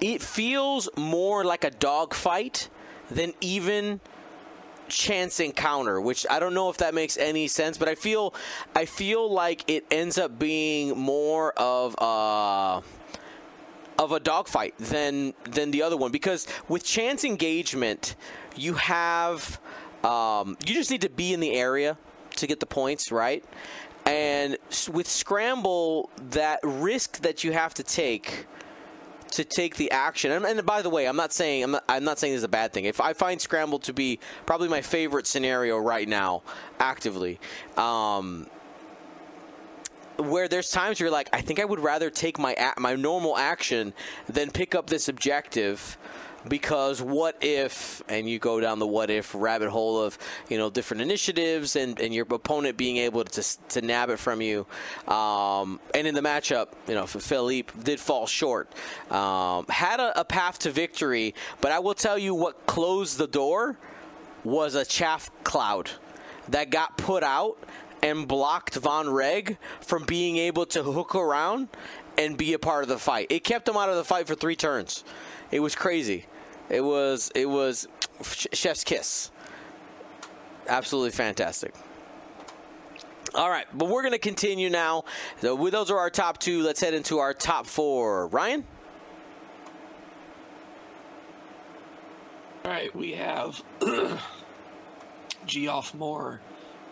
[0.00, 2.68] it feels more like a dogfight
[3.10, 4.00] than even
[4.92, 8.34] chance encounter which i don't know if that makes any sense but i feel
[8.76, 12.82] i feel like it ends up being more of a
[13.98, 16.10] of a dogfight than than the other one.
[16.10, 18.16] Because with chance engagement
[18.56, 19.60] you have
[20.04, 21.96] um, you just need to be in the area
[22.36, 23.44] to get the points right?
[24.04, 24.58] And
[24.92, 28.46] with scramble that risk that you have to take
[29.32, 30.30] to take the action.
[30.30, 32.44] And, and by the way, I'm not saying I'm not, I'm not saying this is
[32.44, 32.84] a bad thing.
[32.84, 36.42] If I find scramble to be probably my favorite scenario right now,
[36.78, 37.40] actively.
[37.76, 38.46] Um,
[40.18, 42.94] where there's times where you're like, I think I would rather take my a- my
[42.94, 43.94] normal action
[44.28, 45.96] than pick up this objective
[46.48, 50.70] because what if and you go down the what if rabbit hole of you know
[50.70, 54.66] different initiatives and, and your opponent being able to to nab it from you
[55.08, 58.68] um, and in the matchup you know Philippe did fall short
[59.10, 63.26] um, had a, a path to victory but I will tell you what closed the
[63.26, 63.76] door
[64.44, 65.90] was a chaff cloud
[66.48, 67.56] that got put out
[68.02, 71.68] and blocked Vonreg from being able to hook around
[72.18, 73.28] and be a part of the fight.
[73.30, 75.04] It kept him out of the fight for three turns.
[75.50, 76.26] It was crazy.
[76.72, 77.86] It was it was
[78.22, 79.30] chef's kiss.
[80.66, 81.74] Absolutely fantastic.
[83.34, 85.04] All right, but we're going to continue now.
[85.42, 86.62] So those are our top two.
[86.62, 88.26] Let's head into our top four.
[88.28, 88.64] Ryan?
[92.64, 93.62] All right, we have
[95.46, 96.40] Geoff Moore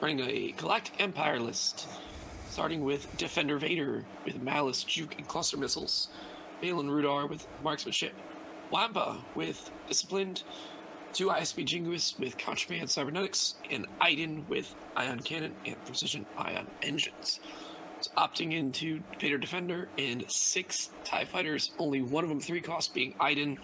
[0.02, 1.88] running a Galactic Empire list,
[2.50, 6.08] starting with Defender Vader with Malice, Juke, and Cluster Missiles,
[6.62, 8.14] Valen Rudor with Marksmanship,
[8.70, 10.42] Wampa with Disciplined,
[11.12, 17.40] two ISP Jinguis with Contraband Cybernetics, and Iden with Ion Cannon and Precision Ion Engines.
[18.00, 22.94] So opting into Vader Defender and six TIE Fighters, only one of them three cost
[22.94, 23.58] being Iden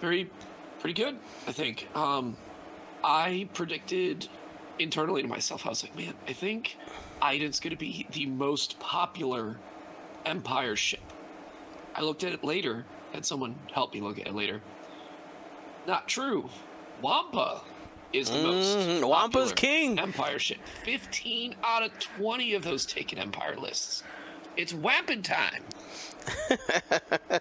[0.00, 0.30] very
[0.80, 1.88] pretty good, I think.
[1.96, 2.36] Um,
[3.02, 4.28] I predicted
[4.78, 6.76] internally to myself, I was like, man, I think
[7.20, 9.58] Iden's going to be the most popular
[10.24, 11.00] Empire ship.
[11.94, 14.60] I looked at it later, had someone help me look at it later.
[15.86, 16.48] Not true.
[17.02, 17.62] Wampa
[18.12, 18.76] is the most.
[18.78, 19.98] Mhm, Wampa's king.
[19.98, 20.58] Empire ship.
[20.84, 24.02] 15 out of 20 of those taken Empire lists.
[24.56, 25.62] It's Wampin time.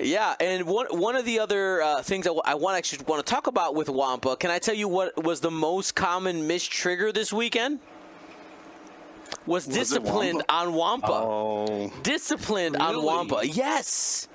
[0.00, 3.24] Yeah, and one one of the other uh, things I, w- I want actually want
[3.24, 4.36] to talk about with Wampa.
[4.36, 7.78] Can I tell you what was the most common miss trigger this weekend?
[9.46, 10.52] Was, it disciplined Wampa?
[10.52, 11.12] on Wampa.
[11.12, 13.40] Oh, Disciplined on Wampa.
[13.46, 14.28] Yes.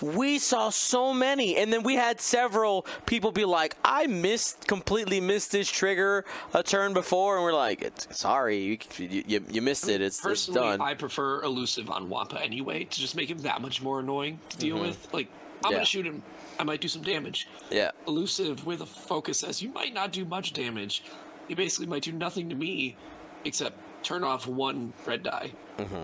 [0.00, 5.20] We saw so many, and then we had several people be like, "I missed, completely
[5.20, 10.00] missed this trigger a turn before," and we're like, "Sorry, you, you you missed it.
[10.00, 13.80] It's, it's done." I prefer elusive on Wampa anyway to just make him that much
[13.80, 14.86] more annoying to deal mm-hmm.
[14.86, 15.14] with.
[15.14, 15.28] Like,
[15.64, 15.76] I'm Yeah.
[15.78, 16.24] gonna shoot him.
[16.58, 17.46] I might do some damage.
[17.70, 21.04] yeah, Elusive with a focus as you might not do much damage.
[21.46, 22.96] You basically might do nothing to me
[23.44, 25.52] except turn off one red die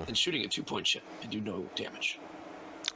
[0.06, 2.18] and shooting a two point ship and do no damage.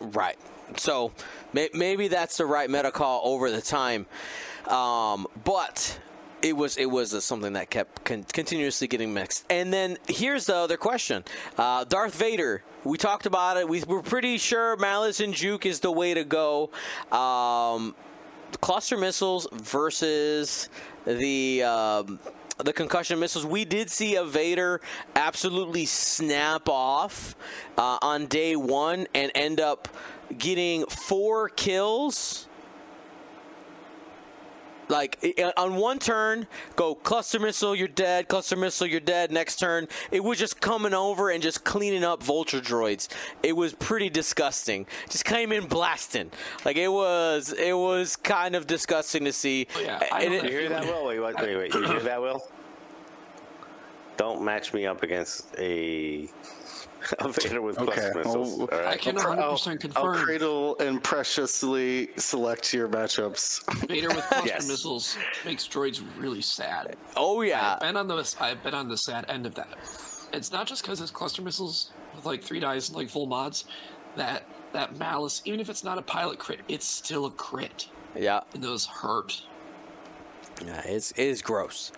[0.00, 0.38] Right.
[0.76, 1.12] So
[1.52, 4.06] may, maybe that's the right meta call over the time,
[4.68, 5.98] um, but
[6.42, 9.44] it was it was something that kept con- continuously getting mixed.
[9.50, 11.24] And then here's the other question:
[11.58, 12.62] uh, Darth Vader.
[12.84, 13.68] We talked about it.
[13.68, 16.70] We, we're pretty sure Malice and Juke is the way to go.
[17.12, 17.94] Um,
[18.60, 20.68] cluster missiles versus
[21.04, 22.18] the um,
[22.58, 23.46] the concussion missiles.
[23.46, 24.80] We did see a Vader
[25.16, 27.34] absolutely snap off
[27.76, 29.88] uh, on day one and end up
[30.38, 32.46] getting four kills.
[34.92, 35.18] Like
[35.57, 38.28] on one turn, go cluster missile, you're dead.
[38.28, 39.33] Cluster missile, you're dead.
[39.33, 43.09] Next turn, it was just coming over and just cleaning up vulture droids.
[43.42, 44.87] It was pretty disgusting.
[45.09, 46.31] Just came in blasting.
[46.66, 49.66] Like it was, it was kind of disgusting to see.
[49.74, 51.07] Oh, yeah, I And don't it- You hear that, Will?
[51.07, 51.74] Wait, wait, wait, wait.
[51.74, 52.46] You hear that, Will?
[54.18, 56.28] Don't match me up against a,
[57.18, 58.60] a Vader with Okay, cluster missiles.
[58.60, 59.00] I'll- I right?
[59.00, 63.62] can I'll, 100% I'll confirm cradle and preciously select your matchups.
[63.88, 64.68] Vader with cluster Yes.
[64.68, 66.96] missiles makes droids really sad.
[67.16, 69.68] oh yeah, I've been on the I've been on the sad end of that.
[70.32, 73.64] It's not just because it's cluster missiles with like three dice and like full mods.
[74.16, 78.40] That that malice, even if it's not a pilot crit, it's still a crit, yeah.
[78.54, 79.42] and those hurt.
[80.64, 81.92] Yeah, it's it is gross.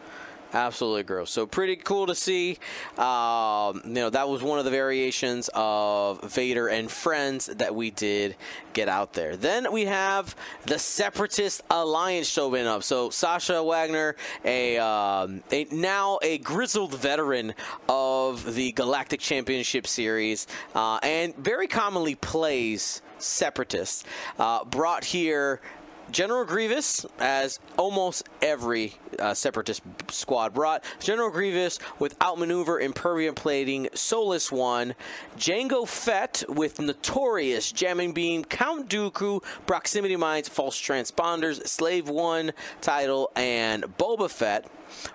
[0.54, 1.32] Absolutely gross.
[1.32, 2.58] So pretty cool to see.
[2.96, 7.90] Um, you know, that was one of the variations of Vader and Friends that we
[7.90, 8.36] did
[8.72, 9.36] get out there.
[9.36, 10.36] Then we have
[10.66, 12.84] the Separatist Alliance showing up.
[12.84, 14.14] So Sasha Wagner,
[14.44, 17.54] a, um, a now a grizzled veteran
[17.88, 24.04] of the Galactic Championship Series, uh, and very commonly plays Separatists,
[24.38, 25.60] uh, brought here
[26.10, 33.88] General Grievous, as almost every uh, separatist squad brought, General Grievous with outmaneuver, impervium plating,
[33.94, 34.94] Soulless One,
[35.36, 43.30] Django Fett with notorious jamming beam, Count Dooku, proximity mines, false transponders, Slave One title,
[43.34, 44.66] and Boba Fett.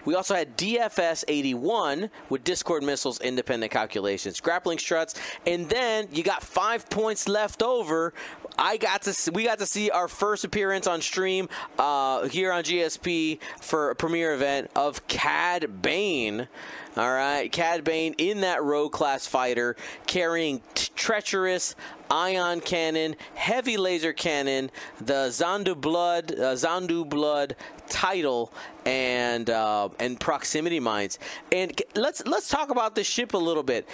[0.05, 5.15] We also had DFS 81 with Discord missiles, independent calculations, grappling struts,
[5.45, 8.13] and then you got five points left over.
[8.57, 12.51] I got to see, we got to see our first appearance on stream uh, here
[12.51, 16.47] on GSP for a premiere event of Cad Bane.
[16.97, 21.75] All right, Cad Bane in that rogue class fighter carrying t- treacherous
[22.11, 27.55] ion cannon, heavy laser cannon, the Xanadu Blood, uh, Xanadu Blood
[27.89, 28.53] title,
[28.85, 31.19] and uh, and proximity mines.
[31.51, 33.87] And let's let's talk about this ship a little bit.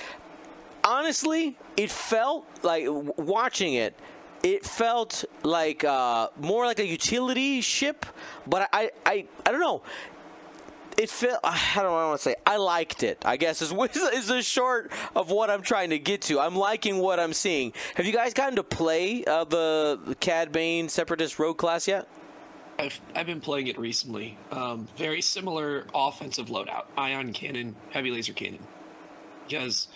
[0.83, 3.97] Honestly, it felt like watching it.
[4.43, 8.05] It felt like uh, more like a utility ship,
[8.45, 9.81] but I, I, I don't know
[10.97, 13.21] it felt I don't want to say I liked it.
[13.25, 13.71] I guess is
[14.13, 16.39] is the short of what I'm trying to get to.
[16.39, 17.73] I'm liking what I'm seeing.
[17.95, 22.07] Have you guys gotten to play uh, the Cad Bane Separatist Rogue class yet?
[22.77, 24.37] I've I've been playing it recently.
[24.51, 28.65] Um, very similar offensive loadout: ion cannon, heavy laser cannon.
[29.47, 29.87] Because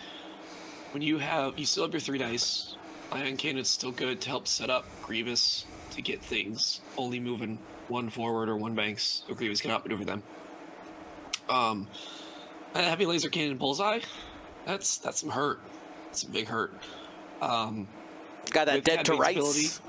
[0.92, 2.76] when you have you still have your three dice,
[3.12, 8.08] ion cannon's still good to help set up Grievous to get things only moving one
[8.08, 10.22] forward or one banks, so Grievous can outmaneuver them.
[11.48, 11.88] Um,
[12.74, 14.00] heavy laser cannon bullseye,
[14.64, 15.60] that's that's some hurt.
[16.06, 16.72] That's some big hurt.
[17.42, 17.88] Um,
[18.50, 19.80] Got that dead to rights.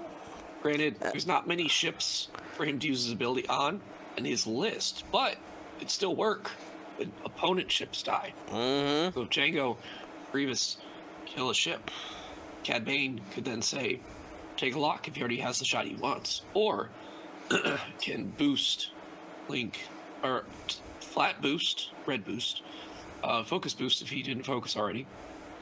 [0.62, 3.82] Granted, there's not many ships for him to use his ability on
[4.18, 5.38] in his list, but
[5.78, 6.52] it'd still work
[6.98, 8.34] when opponent ships die.
[8.50, 9.14] Mm-hmm.
[9.14, 9.78] So if Django,
[10.32, 10.78] Grievous
[11.26, 11.90] kill a ship,
[12.64, 14.00] Cad Bane could then say,
[14.56, 16.90] take a lock if he already has the shot he wants, or
[18.02, 18.92] can boost
[19.48, 19.80] Link,
[20.24, 20.44] or
[21.00, 22.62] flat boost, red boost,
[23.24, 25.08] uh, focus boost if he didn't focus already,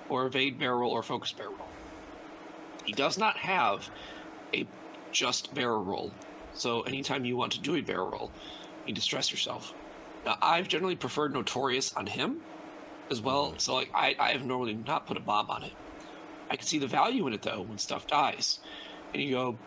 [0.09, 1.55] or evade barrel or focus barrel.
[2.85, 3.89] He does not have
[4.53, 4.67] a
[5.11, 6.11] just barrel roll
[6.53, 8.31] So anytime you want to do a barrel roll,
[8.81, 9.73] you need to stress yourself.
[10.25, 12.41] Now, I've generally preferred Notorious on him
[13.09, 13.53] as well.
[13.57, 15.73] So like I, I have normally not put a bomb on it.
[16.49, 18.59] I can see the value in it though when stuff dies,
[19.13, 19.57] and you go,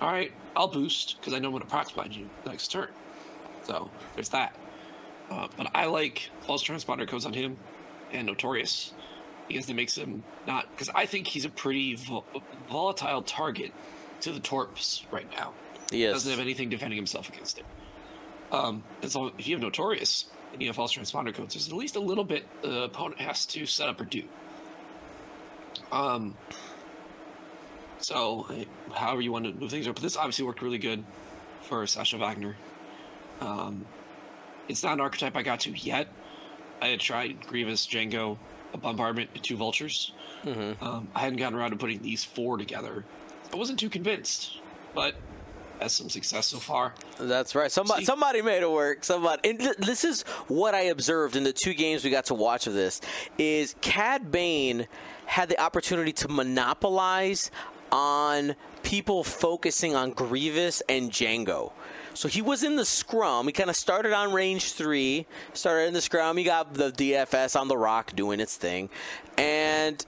[0.00, 2.88] all right, I'll boost because I know I'm going to proc blind you next turn.
[3.64, 4.54] So there's that.
[5.30, 7.56] Uh, but I like false transponder codes on him
[8.12, 8.92] and Notorious
[9.48, 12.26] because it makes him not because I think he's a pretty vol-
[12.68, 13.72] volatile target
[14.22, 15.52] to the Torps right now.
[15.90, 16.14] He is.
[16.14, 17.66] Doesn't have anything defending himself against it.
[18.50, 21.74] Um, and so if you have Notorious and you have false transponder codes, there's at
[21.74, 24.22] least a little bit the opponent has to set up or do.
[25.90, 26.34] Um,
[27.98, 28.46] so
[28.92, 31.04] however you want to move things up, but this obviously worked really good
[31.62, 32.56] for Sasha Wagner.
[33.40, 33.84] Um,
[34.68, 36.08] it's not an archetype I got to yet.
[36.80, 38.38] I had tried Grievous, Django,
[38.74, 40.12] a bombardment, and two vultures.
[40.80, 43.04] Um, I hadn't gotten around to putting these four together.
[43.52, 44.58] I wasn't too convinced,
[44.94, 45.14] but
[45.80, 46.94] has some success so far.
[47.18, 47.70] That's right.
[47.70, 49.04] Somebody See- somebody made it work.
[49.04, 49.50] Somebody.
[49.50, 52.66] And th- this is what I observed in the two games we got to watch
[52.66, 53.00] of this.
[53.36, 54.86] Is Cad Bane
[55.26, 57.50] had the opportunity to monopolize
[57.90, 61.72] on people focusing on Grievous and Django.
[62.14, 63.46] So he was in the scrum.
[63.46, 66.36] He kind of started on range three, started in the scrum.
[66.36, 68.90] He got the DFS on the rock doing its thing,
[69.36, 70.04] and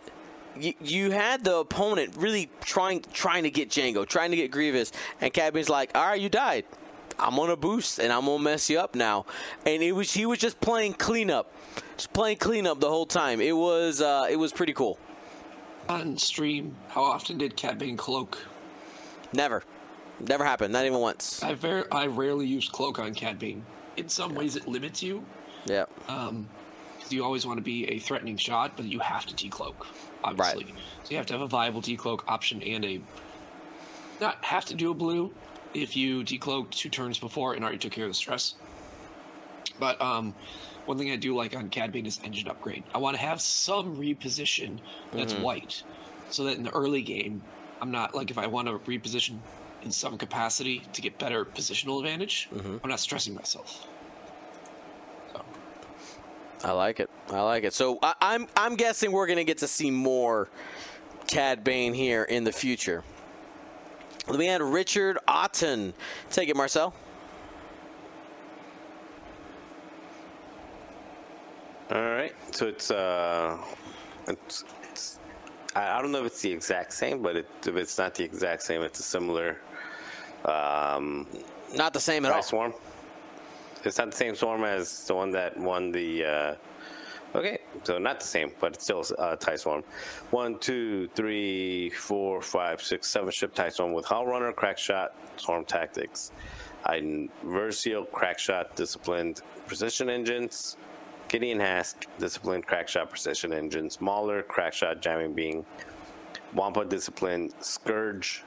[0.59, 4.93] you, you had the opponent really trying trying to get Django, trying to get Grievous,
[5.21, 6.65] and Cad Bane's like, "All right, you died.
[7.19, 9.27] I'm on a boost and I'm gonna mess you up now."
[9.67, 11.53] And it was he was just playing cleanup,
[11.97, 13.41] just playing cleanup the whole time.
[13.41, 14.99] It was uh, it was pretty cool.
[15.89, 18.39] On stream, how often did Cad Bane cloak?
[19.35, 19.63] Never,
[20.21, 20.73] never happened.
[20.73, 21.43] Not even once.
[21.43, 23.65] I ver- I rarely use cloak on Cad Bane.
[23.97, 25.25] In some ways, it limits you
[25.67, 25.85] Yeah.
[26.09, 26.49] um,
[27.13, 29.75] you always want to be a threatening shot, but you have to decloak,
[30.23, 30.67] obviously.
[31.05, 33.01] So you have to have a viable decloak option and a
[34.21, 35.33] not have to do a blue
[35.75, 38.55] if you decloaked two turns before and already took care of the stress.
[39.81, 40.35] But um,
[40.87, 42.85] one thing I do like on Cad Bane is engine upgrade.
[42.95, 44.79] I want to have some reposition
[45.13, 45.83] that's white,
[46.31, 47.43] so that in the early game,
[47.81, 49.39] I'm not like if I want to reposition
[49.83, 52.49] in some capacity to get better positional advantage,
[52.83, 53.89] I'm not stressing myself.
[56.65, 57.11] I like it.
[57.31, 57.75] I like it.
[57.75, 60.49] So I, I'm I'm guessing we're gonna get to see more
[61.27, 63.05] Cad Bane here in the future.
[64.29, 65.93] We had Richard Otten.
[66.31, 66.95] Take it, Marcel.
[71.91, 72.35] All right.
[72.51, 73.59] So it's uh,
[74.27, 75.19] it's, it's
[75.77, 78.63] I, don't know if it's the exact same, but it, if it's not the exact
[78.63, 79.59] same, it's a similar
[80.47, 81.27] um,
[81.75, 82.43] Not the same at all.
[82.43, 82.73] Swarm.
[83.85, 86.25] It's not the same swarm as the one that won the.
[86.25, 89.85] Uh, okay, so not the same, but still uh, Tie Swarm.
[90.31, 95.15] One, two, three, four, five, six, seven ship Tie Swarm with Howl Runner, Crack Shot,
[95.37, 96.33] Swarm Tactics.
[96.87, 97.29] I
[98.13, 100.77] Crack Shot, Disciplined, Precision Engines,
[101.29, 105.65] Gideon Hask, Disciplined, Crack Shot, Precision Engines, Mauler, Crack Shot, Jamming Beam,
[106.55, 108.45] Wampa Disciplined, Scourge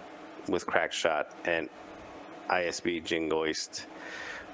[0.47, 1.69] with Crack Shot, and
[2.49, 3.85] ISB Jingoist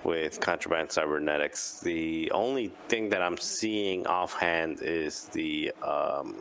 [0.03, 1.79] with Contraband Cybernetics.
[1.79, 6.35] The only thing that I'm seeing offhand is the um,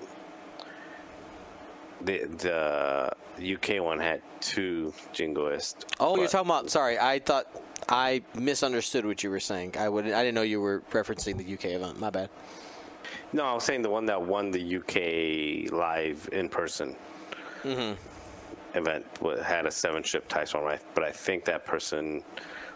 [2.00, 2.26] the
[3.36, 5.84] the UK one had two jingoists.
[6.00, 6.70] Oh, you're talking about.
[6.70, 7.46] Sorry, I thought
[7.88, 9.76] I misunderstood what you were saying.
[9.78, 10.06] I would.
[10.06, 12.00] I didn't know you were referencing the UK event.
[12.00, 12.30] My bad.
[13.32, 16.96] No, I was saying the one that won the UK live in person
[18.74, 19.04] event
[19.44, 20.80] had a seven ship Tyson, right?
[20.94, 22.22] But I think that person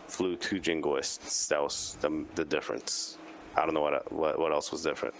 [0.08, 1.48] flew two Jingoists.
[1.48, 3.18] That was the, the difference.
[3.56, 5.14] I don't know what, what what else was different.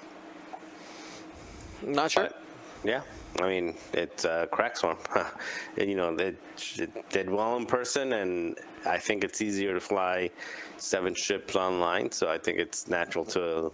[1.83, 2.25] Not sure.
[2.25, 2.43] But
[2.85, 3.03] yeah,
[3.41, 4.99] I mean it uh, crack swarm.
[5.79, 6.39] and, you know, it,
[6.77, 10.31] it did well in person, and I think it's easier to fly
[10.77, 12.11] seven ships online.
[12.13, 13.73] So I think it's natural to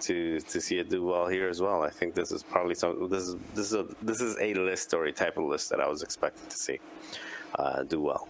[0.00, 1.82] to to see it do well here as well.
[1.82, 3.08] I think this is probably some.
[3.08, 5.80] This is this is a this is a list or a type of list that
[5.80, 6.78] I was expecting to see
[7.58, 8.28] uh, do well.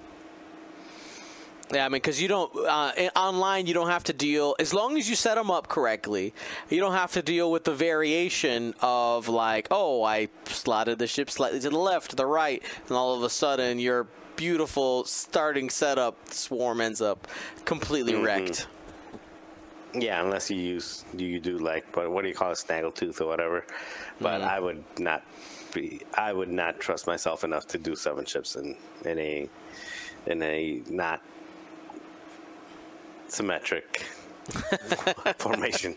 [1.73, 4.97] Yeah, I mean, because you don't uh, online, you don't have to deal as long
[4.97, 6.33] as you set them up correctly.
[6.71, 11.31] You don't have to deal with the variation of like, oh, I slotted the ship
[11.31, 14.07] slightly to the left, to the right, and all of a sudden your
[14.37, 17.29] beautiful starting setup swarm ends up
[17.65, 18.67] completely wrecked.
[19.93, 23.27] Yeah, unless you use you do like but what do you call it, snaggletooth or
[23.27, 23.67] whatever.
[24.21, 25.23] But I would not
[25.75, 26.01] be.
[26.15, 29.49] I would not trust myself enough to do seven ships in in a
[30.27, 31.21] in a not
[33.33, 34.05] symmetric
[35.39, 35.97] formation.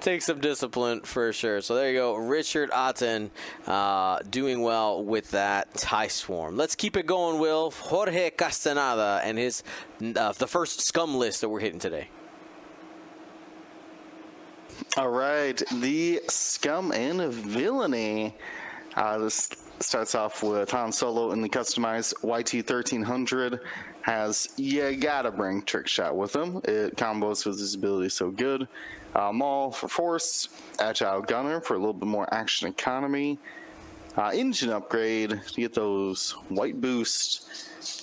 [0.00, 1.60] takes some discipline for sure.
[1.60, 3.30] So there you go, Richard Otten,
[3.66, 6.56] uh, doing well with that tie swarm.
[6.56, 7.70] Let's keep it going, Will.
[7.70, 9.62] Jorge Castaneda and his
[10.16, 12.08] uh, the first scum list that we're hitting today.
[14.96, 18.34] All right, the scum and villainy.
[18.94, 19.48] Uh, this
[19.80, 23.60] starts off with Han Solo in the customized YT 1300.
[24.02, 26.60] Has you gotta bring trick shot with him.
[26.64, 28.66] It combos with his ability so good.
[29.14, 30.48] Uh, Maul for force,
[30.78, 33.38] agile gunner for a little bit more action economy.
[34.16, 37.48] Uh, engine upgrade to get those white boost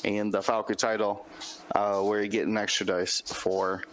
[0.04, 1.26] and the Falcon title,
[1.76, 3.84] uh, where you get an extra dice for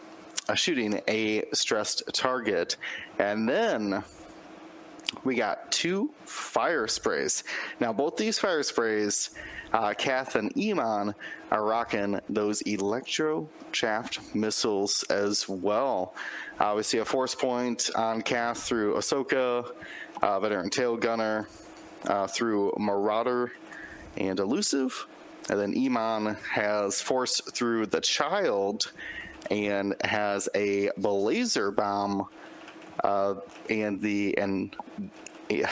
[0.49, 2.77] uh, shooting a stressed target.
[3.19, 4.03] And then
[5.25, 7.45] we got two fire sprays.
[7.81, 9.31] Now, both these fire sprays,
[9.73, 11.15] uh, Kath and Emon
[11.51, 16.15] are rocking those electro chaffed missiles as well.
[16.59, 19.71] Uh, we see a force point on Kath through Ahsoka,
[20.23, 21.49] uh, veteran tail gunner
[22.07, 23.53] uh, through Marauder
[24.17, 25.07] and Elusive.
[25.49, 28.91] And then Emon has force through the child
[29.51, 32.27] and has a blazer bomb
[33.05, 33.35] uh,
[33.71, 34.75] and the and
[35.49, 35.71] yeah,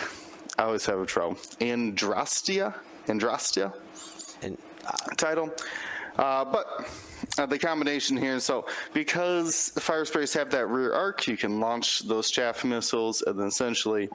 [0.59, 1.35] I always have a trouble.
[1.61, 2.75] Andrastia,
[3.07, 3.84] Andrastia And
[5.17, 5.51] title.
[6.19, 6.89] Uh, but
[7.39, 11.59] uh, the combination here, so because the fire sprays have that rear arc, you can
[11.59, 14.09] launch those chaff missiles and then essentially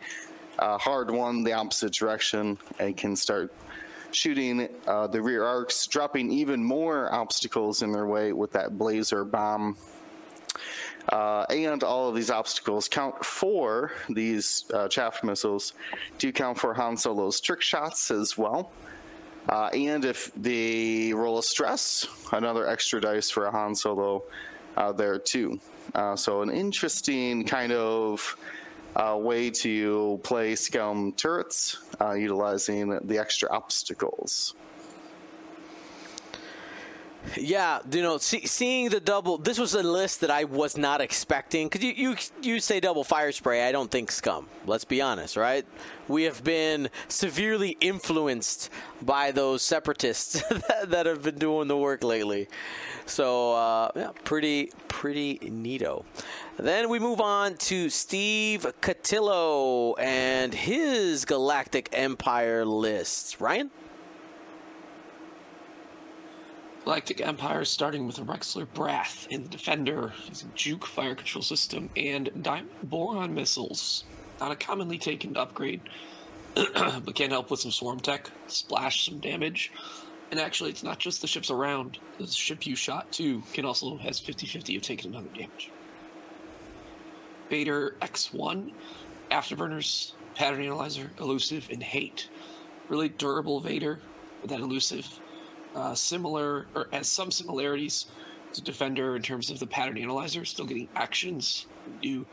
[0.60, 3.54] uh, hard one the opposite direction and can start
[4.12, 9.24] shooting uh, the rear arcs, dropping even more obstacles in their way with that blazer
[9.24, 9.78] bomb.
[11.10, 15.74] Uh, and all of these obstacles count for these uh, chaff missiles
[16.18, 18.72] do count for Han Solo's trick shots as well.
[19.50, 24.24] Uh, and if they roll a stress, another extra dice for a Han Solo
[24.78, 25.60] uh, there too.
[25.96, 28.38] Uh, so an interesting kind of
[28.96, 34.54] uh, way to play Scum turrets, uh, utilizing the extra obstacles.
[37.38, 39.38] Yeah, you know, see, seeing the double.
[39.38, 43.04] This was a list that I was not expecting because you, you you say double
[43.04, 43.68] fire spray.
[43.68, 44.48] I don't think scum.
[44.66, 45.66] Let's be honest, right?
[46.08, 48.70] We have been severely influenced
[49.02, 52.48] by those separatists that, that have been doing the work lately.
[53.06, 56.06] So uh, yeah, pretty pretty neato.
[56.58, 63.40] Then we move on to Steve Cotillo and his Galactic Empire lists.
[63.40, 63.72] Ryan.
[66.86, 71.90] Galactic Empire starting with a Rexler Brath in the Defender, using Juke fire control system
[71.96, 74.06] and Diamond Boron missiles.
[74.40, 75.82] Not a commonly taken upgrade,
[76.56, 79.72] but can help with some swarm tech, splash some damage.
[80.32, 82.00] And actually, it's not just the ships around.
[82.18, 85.72] The ship you shot too can also has 50-50 of taking another damage.
[87.50, 88.72] Vader X1,
[89.32, 92.30] Afterburners, Pattern Analyzer, Elusive, and Hate.
[92.88, 94.00] Really durable Vader
[94.42, 95.20] with that elusive
[95.76, 98.08] uh, similar or has some similarities
[98.54, 101.68] to Defender in terms of the pattern analyzer, still getting actions,
[102.02, 102.26] do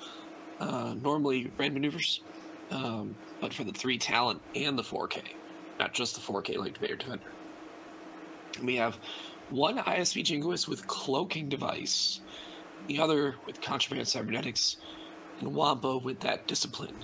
[0.61, 2.23] uh, normally red maneuvers,
[2.71, 5.23] um, but for the three talent and the 4K,
[5.79, 7.31] not just the 4K like Vader Defender.
[8.63, 8.99] We have
[9.51, 12.21] one ISB Jingoist with cloaking device,
[12.87, 14.79] the other with contraband cybernetics,
[15.41, 16.97] and Wampa with that discipline.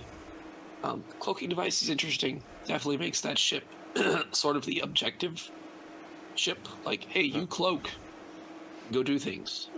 [0.83, 2.43] Um, cloaking device is interesting.
[2.67, 3.65] Definitely makes that ship
[4.33, 5.51] sort of the objective
[6.35, 6.69] ship.
[6.85, 7.91] Like, hey, you cloak.
[8.91, 9.69] Go do things.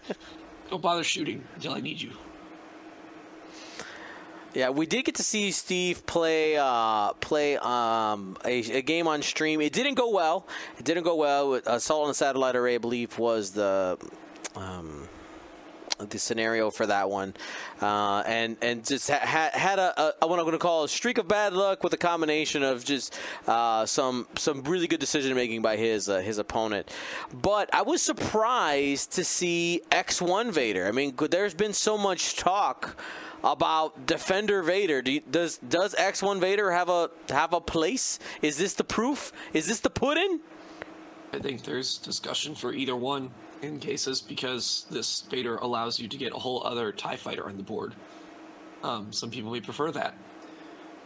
[0.70, 2.10] Don't bother shooting until I need you.
[4.54, 9.22] Yeah, we did get to see Steve play uh, play um, a, a, game on
[9.22, 9.60] stream.
[9.60, 10.46] It didn't go well.
[10.78, 11.54] It didn't go well.
[11.54, 13.98] Assault on the Satellite Array, I believe, was the
[14.56, 14.97] um,
[15.98, 17.34] the scenario for that one,
[17.82, 21.18] uh, and and just had had a, a what I'm going to call a streak
[21.18, 25.62] of bad luck with a combination of just uh, some some really good decision making
[25.62, 26.90] by his uh, his opponent.
[27.32, 30.86] But I was surprised to see X1 Vader.
[30.86, 32.96] I mean, there's been so much talk
[33.44, 35.02] about Defender Vader.
[35.02, 38.18] Do you, does does X1 Vader have a have a place?
[38.42, 39.32] Is this the proof?
[39.52, 40.40] Is this the pudding?
[41.32, 43.30] I think there's discussion for either one
[43.62, 47.56] in cases because this Vader allows you to get a whole other TIE fighter on
[47.56, 47.94] the board.
[48.82, 50.16] Um, some people may prefer that.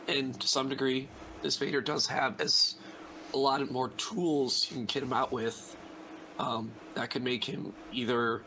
[0.09, 1.09] And to some degree,
[1.42, 2.76] this Vader does have as
[3.34, 5.76] a lot of more tools you can kit him out with
[6.38, 8.42] um, that could make him either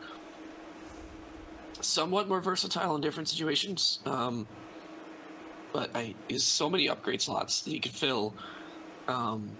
[1.80, 4.00] somewhat more versatile in different situations.
[4.06, 4.46] Um,
[5.72, 8.34] but I is so many upgrade slots that you can fill.
[9.08, 9.50] Um,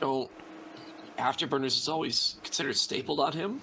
[0.00, 0.30] don't
[1.18, 3.60] afterburners is always considered stapled on him.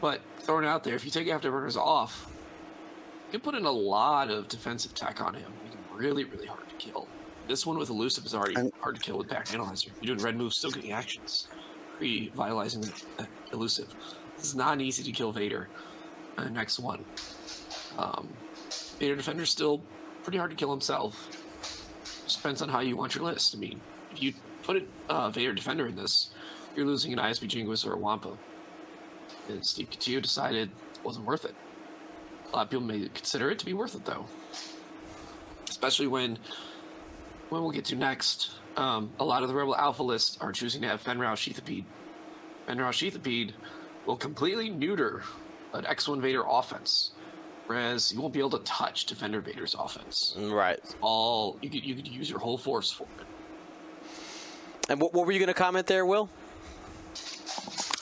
[0.00, 2.30] But thrown out there, if you take afterburners off,
[3.32, 5.52] You can put in a lot of defensive tech on him.
[5.92, 7.08] Really, really hard to kill.
[7.48, 9.90] This one with elusive is already And- hard to kill with back analyzer.
[10.00, 11.48] You're doing red moves, still getting actions.
[11.98, 13.92] Pre vitalizing the uh, elusive.
[14.36, 15.68] This is not easy to kill Vader.
[16.38, 17.04] Uh, next one.
[17.98, 18.28] Um,
[19.00, 19.82] Vader Defender's still
[20.22, 21.28] pretty hard to kill himself.
[22.24, 23.54] Just depends on how you want your list.
[23.54, 23.80] I mean,
[24.12, 24.32] if you
[24.64, 26.30] put a uh, Vader Defender in this,
[26.74, 28.36] you're losing an ISB Jingoist or a Wampa.
[29.48, 31.54] And Steve Couture decided it wasn't worth it.
[32.52, 34.26] A lot of people may consider it to be worth it, though.
[35.68, 36.38] Especially when,
[37.50, 40.82] when we'll get to next, um, a lot of the Rebel Alpha lists are choosing
[40.82, 41.84] to have Fenn Rau Sheathipede.
[42.66, 43.52] Fenn Rau Sheathipede
[44.06, 45.22] will completely neuter
[45.74, 47.12] an X1 Vader offense,
[47.66, 50.36] whereas you won't be able to touch Defender Vader's offense.
[50.38, 50.80] Right.
[51.00, 53.26] All you could you could use your whole force for it.
[54.88, 56.28] And what, what were you going to comment there, Will?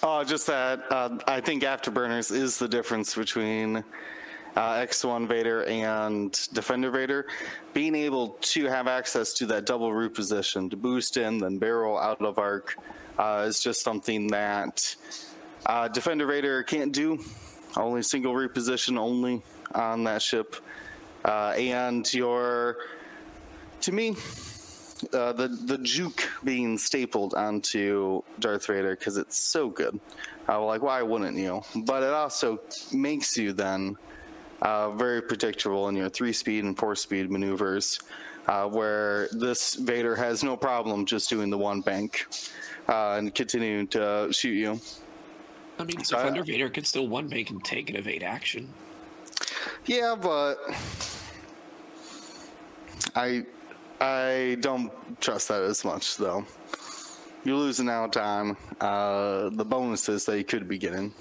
[0.03, 3.85] Oh, just that uh, I think Afterburners is the difference between
[4.57, 7.27] uh, X1 Vader and Defender Vader.
[7.73, 11.99] Being able to have access to that double root position to boost in, then barrel
[11.99, 12.77] out of arc
[13.19, 14.97] uh, is just something that
[15.67, 17.23] uh, Defender Vader can't do.
[17.77, 19.43] Only single root position only
[19.75, 20.57] on that ship.
[21.25, 22.79] Uh, and your,
[23.83, 24.17] to me,
[25.13, 29.99] uh, the the juke being stapled onto Darth Vader because it's so good.
[30.49, 31.63] Uh, like, why wouldn't you?
[31.85, 32.61] But it also
[32.93, 33.97] makes you then
[34.61, 38.01] uh, very predictable in your three speed and four speed maneuvers,
[38.47, 42.27] uh, where this Vader has no problem just doing the one bank
[42.89, 44.81] uh, and continuing to shoot you.
[45.79, 48.73] I mean, So I- Defender Vader can still one bank and take and evade action.
[49.87, 50.57] Yeah, but
[53.15, 53.45] I
[54.03, 54.91] I don't
[55.21, 56.45] trust that as much though.
[57.45, 61.13] You're losing out on uh, the bonuses that you could be getting.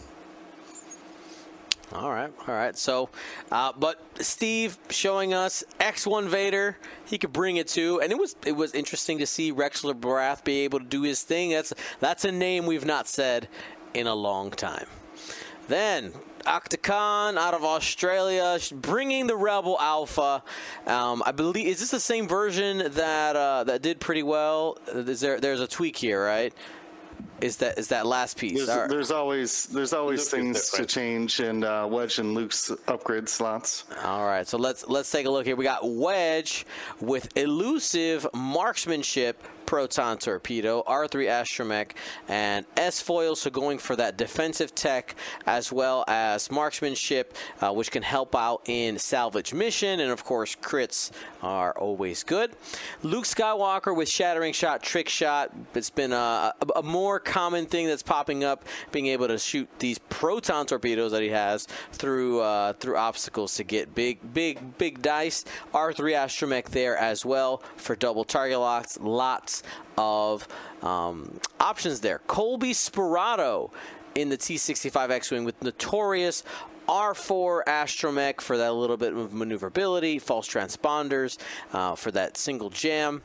[1.93, 2.75] All right, all right.
[2.75, 3.09] So,
[3.51, 8.36] uh, but Steve showing us X1 Vader, he could bring it to, and it was
[8.45, 11.51] it was interesting to see Rexler Brath be able to do his thing.
[11.51, 13.47] That's that's a name we've not said
[13.93, 14.88] in a long time.
[15.67, 16.13] Then
[16.46, 20.44] Octacon out of Australia, bringing the Rebel Alpha.
[20.88, 24.78] Um, I believe is this the same version that uh, that did pretty well?
[24.94, 26.54] Is there there's a tweak here, right?
[27.42, 28.54] Is that is that last piece?
[28.54, 28.89] There's, All right.
[28.89, 33.86] there's always there's always Luke things to change in uh, Wedge and Luke's upgrade slots.
[34.04, 35.56] All right, so let's let's take a look here.
[35.56, 36.66] We got Wedge
[37.00, 41.92] with elusive marksmanship, proton torpedo, R3 astromech,
[42.28, 43.36] and S foil.
[43.36, 45.16] So going for that defensive tech
[45.48, 50.56] as well as marksmanship, uh, which can help out in salvage mission, and of course
[50.56, 51.12] crits
[51.42, 52.52] are always good.
[53.02, 55.52] Luke Skywalker with shattering shot, trick shot.
[55.74, 59.69] It's been a, a, a more common thing that's popping up, being able to shoot
[59.79, 65.01] these proton torpedoes that he has through uh, through obstacles to get big, big, big
[65.01, 65.45] dice.
[65.73, 68.99] R3 astromech there as well for double target locks.
[68.99, 69.63] Lots
[69.97, 70.45] of
[70.82, 72.19] um, options there.
[72.27, 73.71] Kullbee Sperado
[74.13, 76.43] in the T65 X-wing with notorious
[76.89, 81.38] R4 astromech for that little bit of maneuverability, false transponders
[81.71, 83.21] uh, for that single jam.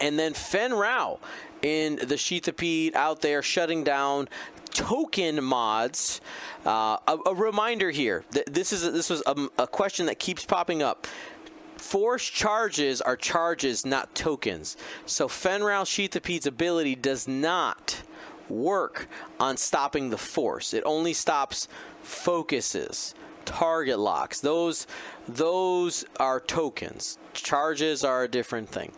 [0.00, 1.20] And then Fenn Rau
[1.62, 4.28] in the Sheathipede out there shutting down
[4.70, 6.20] token mods.
[6.64, 10.18] Uh, a, a reminder here: th- this is a, this was a, a question that
[10.18, 11.06] keeps popping up.
[11.76, 14.76] Force charges are charges, not tokens.
[15.04, 18.02] So Fenn Rau Sheathipede's ability does not
[18.48, 19.08] work
[19.40, 20.74] on stopping the force.
[20.74, 21.68] It only stops
[22.02, 24.40] focuses, target locks.
[24.40, 24.86] Those
[25.28, 27.18] those are tokens.
[27.32, 28.92] Charges are a different thing.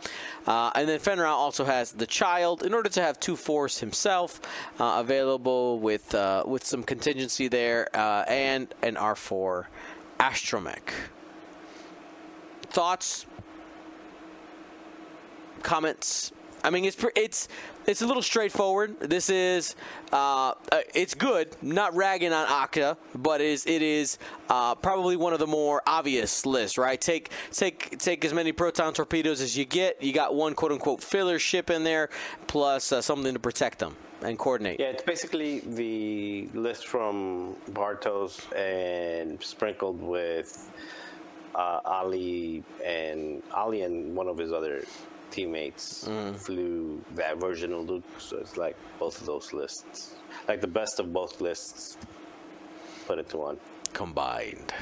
[0.47, 2.63] Uh, and then Fenrir also has the child.
[2.63, 4.41] In order to have two force himself
[4.81, 9.67] uh, available with uh, with some contingency there, uh, and an R4
[10.19, 10.91] astromech.
[12.71, 13.27] Thoughts,
[15.63, 16.33] comments.
[16.65, 17.49] I mean, it's it's
[17.87, 18.99] it's a little straightforward.
[18.99, 19.77] This is
[20.13, 21.55] uh, uh, it's good.
[21.61, 25.83] Not ragging on Akta, but it is it is uh, probably one of the more
[25.87, 26.99] obvious lists, right?
[26.99, 30.03] Take take take as many proton torpedoes as you get.
[30.03, 32.09] You got one quote unquote filler ship in there,
[32.47, 34.81] plus uh, something to protect them and coordinate.
[34.81, 40.71] Yeah, it's basically the list from Bartos and sprinkled with
[41.55, 44.85] uh, Ollie and Ollie and one of his other
[45.35, 48.05] teammates flew that version of Luke.
[48.19, 50.15] So it's like both of those lists,
[50.49, 51.97] like the best of both lists,
[53.07, 53.59] put into one.
[53.93, 54.73] combined.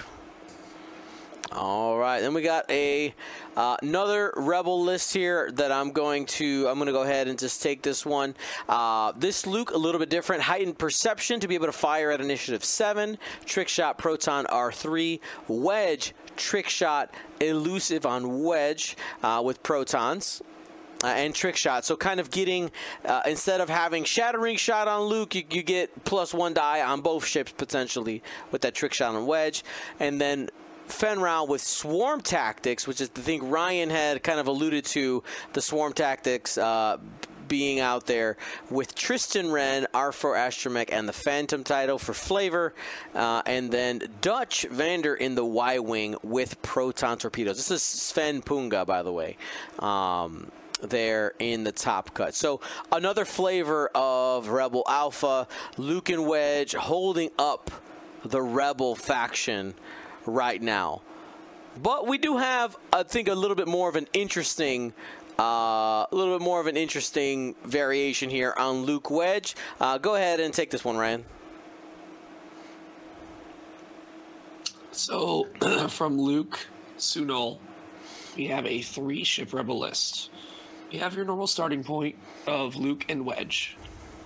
[1.55, 3.15] All right, then we got a
[3.59, 7.39] uh, another rebel list here that I'm going to I'm going to go ahead and
[7.39, 8.35] just take this one.
[8.71, 12.23] Uh, this Luke a little bit different, heightened perception to be able to fire at
[12.23, 20.43] initiative seven, trick shot proton R3, wedge trick shot elusive on wedge uh, with protons.
[21.05, 21.85] Uh, and trick shot.
[21.85, 22.71] So kind of getting
[23.05, 27.01] uh, instead of having shattering shot on Luke, you, you get plus one die on
[27.01, 28.23] both ships potentially
[28.53, 29.65] with that trick shot on Wedge,
[29.99, 30.49] and then
[30.87, 35.25] Fenrir with swarm tactics, which is the thing Ryan had kind of alluded to
[35.55, 36.57] the swarm tactics.
[36.57, 36.99] Uh,
[37.53, 38.39] being out there
[38.71, 42.73] with Tristan Wren, R4 Astromech, and the Phantom title for flavor,
[43.15, 47.59] uh, and then Dutch Vander in the Y Wing with proton torpedoes.
[47.59, 49.37] This is Sven Punga, by the way.
[49.81, 50.51] Um,
[50.81, 52.35] there in the top cut.
[52.35, 55.47] So another flavor of Rebel Alpha,
[55.77, 57.71] Luke and Wedge holding up
[58.25, 59.75] the Rebel faction
[60.25, 61.03] right now.
[61.81, 64.93] But we do have, I think, a little bit more of an interesting.
[65.39, 69.57] Uh, a little bit more of an interesting variation here on Luke Wedge.
[69.81, 71.25] Uh, go ahead and take this one, Ryan.
[74.93, 75.49] So,
[75.89, 76.67] from Luke
[76.99, 77.59] Sunol,
[78.37, 80.31] we have a three ship rebel list.
[80.91, 82.17] You have your normal starting point
[82.47, 83.77] of Luke and Wedge.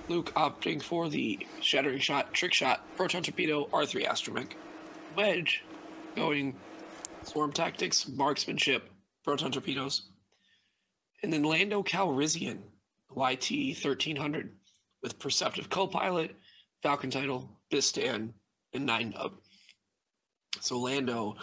[0.08, 4.52] Luke opting for the Shattering Shot, Trick Shot, Proton Torpedo, R3 Astromech.
[5.16, 5.64] Wedge
[6.14, 6.56] going
[7.22, 8.90] Swarm Tactics, Marksmanship,
[9.24, 10.02] Proton Torpedoes.
[11.26, 12.58] And then Lando Calrissian,
[13.10, 13.50] YT
[13.84, 14.52] 1300,
[15.02, 16.36] with Perceptive Co-Pilot,
[16.84, 18.30] Falcon Title, Bistan,
[18.72, 19.32] and Nien Nunb.
[20.60, 21.34] So Lando,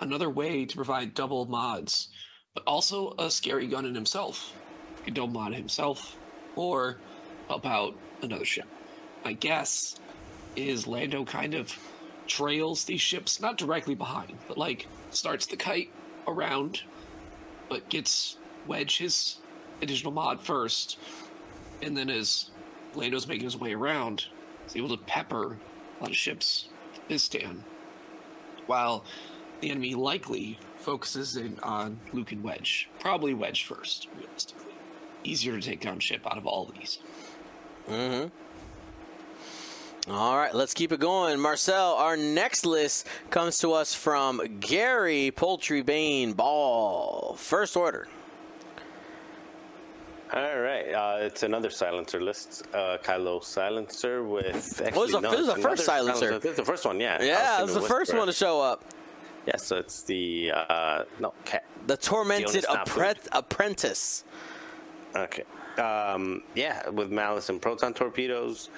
[0.00, 2.08] another way to provide double mods,
[2.52, 4.52] but also a scary gun in himself.
[4.96, 6.16] He could double mod himself
[6.56, 6.98] or
[7.46, 8.66] help out another ship.
[9.24, 10.00] My guess
[10.56, 11.72] is Lando kind of
[12.26, 15.92] trails these ships, not directly behind, but like starts the kite
[16.26, 16.80] around,
[17.68, 19.38] but gets Wedge his
[19.82, 20.98] additional mod first,
[21.82, 22.50] and then as
[22.94, 24.26] Lando's making his way around,
[24.64, 25.58] he's able to pepper
[25.98, 27.60] a lot of ships to Bistan,
[28.66, 29.04] while
[29.60, 32.88] the enemy likely focuses in on Luke and Wedge.
[33.00, 34.72] Probably Wedge first, realistically.
[35.24, 36.98] Easier to take down ship out of all these.
[37.88, 38.28] Mm-hmm.
[40.08, 41.40] All right, let's keep it going.
[41.40, 47.34] Marcel, our next list comes to us from Gary Poultry Bane Ball.
[47.36, 48.06] First order.
[50.34, 52.64] All right, uh, it's another silencer list.
[52.74, 54.80] Uh, Kylo silencer with.
[54.84, 56.38] Actually, was the- no, this is the first another silencer.
[56.38, 57.22] This is the first one, yeah.
[57.22, 58.84] Yeah, it was was the first one to show up.
[59.46, 61.64] Yeah, so it's the uh, no cat.
[61.86, 64.24] The Tormented The onus not Appre- Apprentice.
[65.14, 65.44] Okay.
[65.78, 68.70] Um, yeah, with Malice and Proton torpedoes.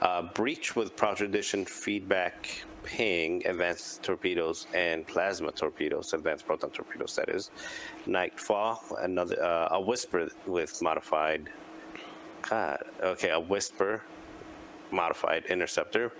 [0.00, 7.16] Uh, breach with Proud Tradition feedback ping, advanced torpedoes, and plasma torpedoes, advanced proton torpedoes,
[7.16, 7.50] that is.
[8.06, 11.50] Nightfall, another, uh, a Whisper with modified.
[12.42, 14.02] God, okay, a Whisper
[14.90, 16.12] modified interceptor.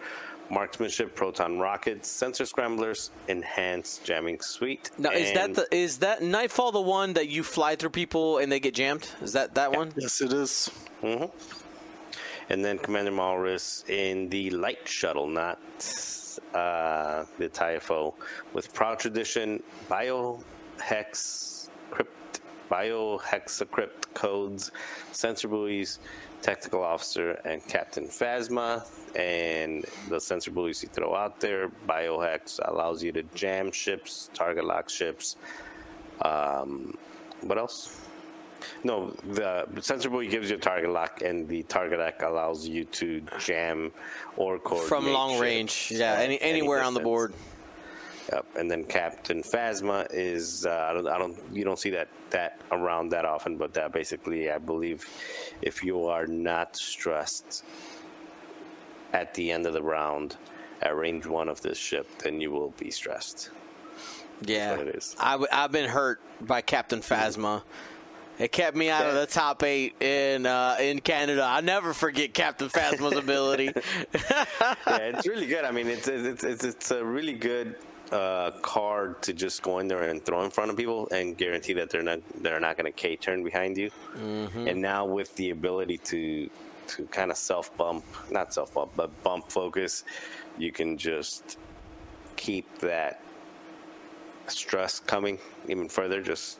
[0.50, 4.90] Marksmanship, proton rockets, sensor scramblers, enhanced jamming suite.
[4.98, 8.52] Now, is that the is that Nightfall the one that you fly through people and
[8.52, 9.08] they get jammed?
[9.22, 9.92] Is that that one?
[9.96, 10.70] Yes, it is.
[11.02, 15.58] and then Commander Malarus in the light shuttle, not
[16.54, 18.14] uh, the TIFO,
[18.52, 24.70] with Proud Tradition, Biohex Crypt, Biohexacrypt codes,
[25.12, 25.98] sensor buoys,
[26.42, 28.86] tactical officer, and Captain Phasma.
[29.16, 34.64] And the sensor buoys you throw out there, Biohex allows you to jam ships, target
[34.64, 35.36] lock ships.
[36.22, 36.96] Um,
[37.42, 38.03] what else?
[38.82, 42.84] No, the sensor buoy gives you a target lock, and the target lock allows you
[42.84, 43.92] to jam
[44.36, 47.34] or coordinate From long range, yeah, any, anywhere on the board.
[48.32, 52.08] Yep, and then Captain Phasma is uh, I don't I don't you don't see that
[52.30, 55.06] that around that often, but that basically I believe
[55.60, 57.64] if you are not stressed
[59.12, 60.36] at the end of the round
[60.80, 63.50] at range one of this ship, then you will be stressed.
[64.42, 65.14] Yeah, what it is.
[65.20, 67.62] I w- I've been hurt by Captain Phasma.
[68.38, 71.42] It kept me out of the top eight in uh, in Canada.
[71.42, 73.66] I'll never forget Captain Phasma's ability.
[74.14, 74.44] yeah,
[74.86, 75.64] it's really good.
[75.64, 77.76] I mean, it's it's it's, it's a really good
[78.10, 81.74] uh, card to just go in there and throw in front of people and guarantee
[81.74, 83.90] that they're not they're not going to K turn behind you.
[84.68, 86.50] And now with the ability to
[86.88, 90.04] to kind of self bump, not self bump, but bump focus,
[90.58, 91.56] you can just
[92.36, 93.20] keep that
[94.48, 96.20] stress coming even further.
[96.20, 96.58] Just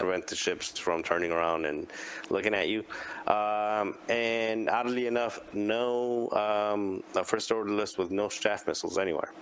[0.00, 1.86] Prevent the ships from turning around and
[2.30, 2.84] looking at you.
[3.26, 9.32] Um, and oddly enough, no um, a first order list with no chaff missiles anywhere.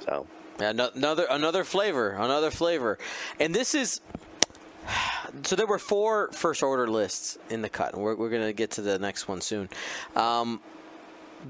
[0.00, 0.26] So
[0.60, 2.98] Ano- Another another flavor, another flavor,
[3.40, 4.00] and this is.
[5.42, 8.70] So there were four first order lists in the cut, and we're, we're gonna get
[8.72, 9.68] to the next one soon.
[10.14, 10.60] Um,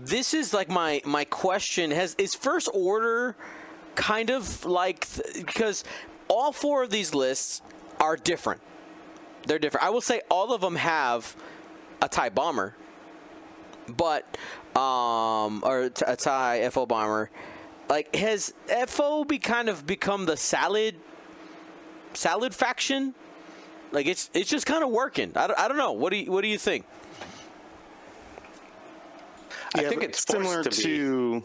[0.02, 3.36] this is like my my question: Has is first order
[3.94, 5.84] kind of like th- because
[6.28, 7.62] all four of these lists
[8.00, 8.60] are different.
[9.46, 9.86] They're different.
[9.86, 11.36] I will say all of them have
[12.02, 12.74] a tie bomber,
[13.88, 14.24] but
[14.76, 17.30] um, or t- a tie FO bomber.
[17.88, 18.52] Like has
[18.88, 20.96] FO be kind of become the salad
[22.14, 23.14] salad faction?
[23.92, 25.32] Like it's it's just kind of working.
[25.36, 25.92] I don't, I don't know.
[25.92, 26.84] What do you what do you think?
[29.74, 31.42] I think it's similar to to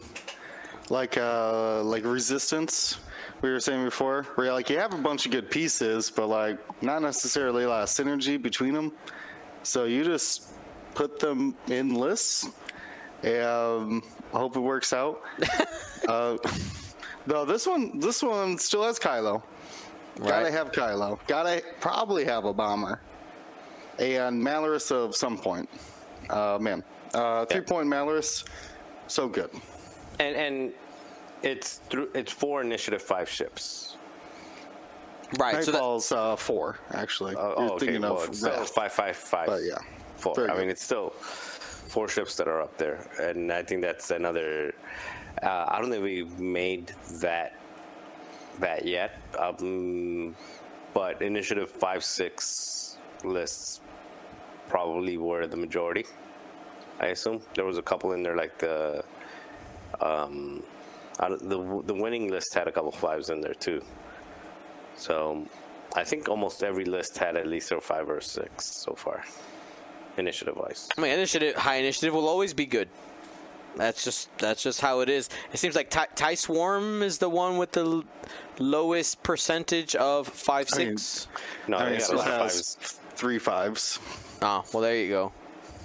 [0.89, 2.97] like uh like resistance
[3.41, 6.27] we were saying before where you're like you have a bunch of good pieces but
[6.27, 8.91] like not necessarily a lot of synergy between them
[9.63, 10.53] so you just
[10.93, 12.47] put them in lists
[13.23, 14.01] and
[14.33, 15.21] I hope it works out.
[16.07, 16.35] Uh,
[17.27, 19.43] no this one this one still has kylo.
[20.17, 21.19] Gotta have kylo.
[21.27, 22.99] Gotta probably have a bomber
[23.99, 25.69] and Malarus of some point.
[26.27, 26.83] Uh man
[27.13, 28.45] uh three point Malarus
[29.05, 29.51] so good.
[30.19, 30.73] And and
[31.43, 33.97] it's through it's four initiative five ships.
[35.39, 35.63] Right.
[35.63, 37.35] So that, uh, four, actually.
[37.37, 37.99] Oh, You're oh, okay.
[37.99, 38.69] Well, of it's still Wrath.
[38.69, 39.47] five five five.
[39.47, 39.77] But yeah,
[40.17, 40.35] four.
[40.35, 44.11] very I mean, it's still four ships that are up there, and I think that's
[44.11, 44.73] another.
[45.41, 47.55] Uh, I don't think we've made that
[48.59, 49.19] that yet.
[49.39, 50.35] Um,
[50.93, 53.79] but initiative five six lists
[54.67, 56.05] probably were the majority.
[56.99, 59.03] I assume there was a couple in there like the
[60.01, 60.63] um,
[61.19, 63.81] out of the the winning list had a couple fives in there too.
[64.95, 65.45] So
[65.95, 69.23] I think almost every list had at least a five or a six so far,
[70.17, 70.87] initiative wise.
[70.97, 72.89] I mean, initiative, high initiative will always be good.
[73.75, 75.29] That's just that's just how it is.
[75.53, 78.03] It seems like Ty, Ty Swarm is the one with the l-
[78.59, 80.97] lowest percentage of five I mean.
[81.67, 83.99] No, I mean, it still has fives, three fives.
[84.41, 85.31] Oh, well, there you go.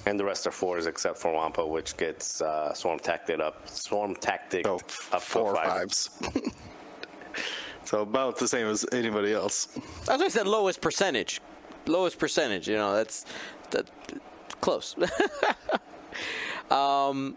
[0.06, 4.14] And the rest are fours except for Wampa, which gets uh, swarm tactic up, swarm
[4.14, 4.76] tactic So
[5.12, 5.68] up four five.
[5.68, 6.10] fives.
[7.84, 9.66] so about the same as anybody else.
[10.06, 11.40] That's why I said lowest percentage.
[11.86, 12.68] Lowest percentage.
[12.68, 13.26] You know, that's
[13.70, 13.90] that
[14.60, 14.94] close.
[16.70, 17.36] um,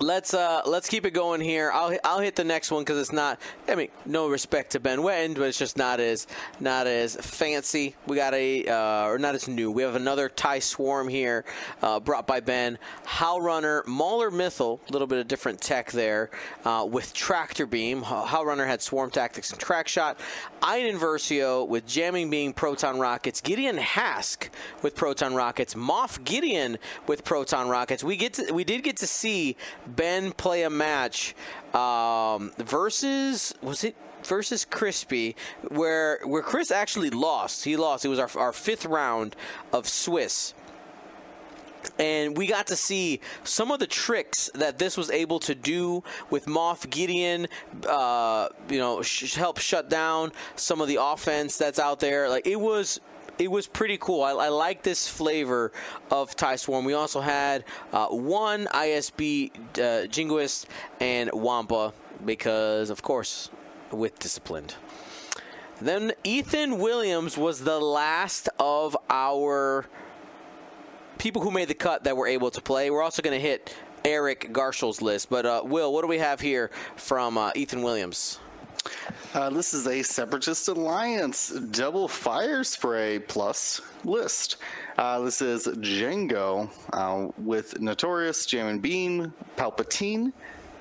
[0.00, 1.70] let's uh let's keep it going here.
[1.72, 3.38] I'll I'll hit the next one because it's not.
[3.68, 6.26] I mean, no respect to Ben Wetton, but it's just not as
[6.58, 7.94] not as fancy.
[8.06, 9.70] We got a uh, or not as new.
[9.70, 11.44] We have another Tie Swarm here,
[11.82, 12.78] uh, brought by Ben.
[13.04, 16.30] Howl Runner, Mauler Mithel, a little bit of different tech there
[16.64, 18.02] uh, with Tractor Beam.
[18.02, 20.18] Howl Runner had Swarm Tactics and Crack Shot.
[20.62, 23.40] Iden Versio with Jamming Beam, Proton Rockets.
[23.40, 24.50] Gideon Hask
[24.82, 25.74] with Proton Rockets.
[25.74, 28.04] Moff Gideon with Proton Rockets.
[28.04, 29.56] We get to, we did get to see
[29.96, 31.34] Ben play a match
[31.74, 35.36] um, versus was it versus Crispy
[35.68, 37.64] where where Chris actually lost.
[37.64, 38.04] He lost.
[38.04, 39.36] It was our our fifth round
[39.72, 40.54] of Swiss
[41.98, 46.02] and we got to see some of the tricks that this was able to do
[46.30, 47.46] with Moff Gideon.
[47.86, 52.28] Uh, you know, sh- help shut down some of the offense that's out there.
[52.28, 53.00] Like it was.
[53.40, 54.22] It was pretty cool.
[54.22, 55.72] I, I like this flavor
[56.10, 56.84] of Tie Swarm.
[56.84, 60.66] We also had uh, one ISB uh, Jingoist
[61.00, 63.48] and Wampa because, of course,
[63.90, 64.74] with disciplined.
[65.80, 69.86] Then Ethan Williams was the last of our
[71.16, 72.90] people who made the cut that were able to play.
[72.90, 73.74] We're also going to hit
[74.04, 75.30] Eric Garschel's list.
[75.30, 78.38] But, uh, Will, what do we have here from uh, Ethan Williams?
[79.34, 84.56] Uh, this is a Separatist Alliance double fire spray plus list.
[84.98, 90.32] Uh, this is Django uh, with Notorious, Jam and Beam, Palpatine,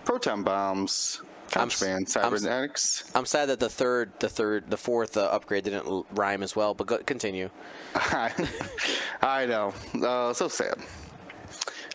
[0.06, 1.22] Proton Bombs,
[1.56, 3.12] I'm Contraband, I'm Cybernetics.
[3.16, 6.56] I'm sad that the third, the third, the fourth uh, upgrade didn't l- rhyme as
[6.56, 6.74] well.
[6.74, 7.50] But go, continue.
[7.96, 9.74] I know.
[10.02, 10.76] Uh, so sad.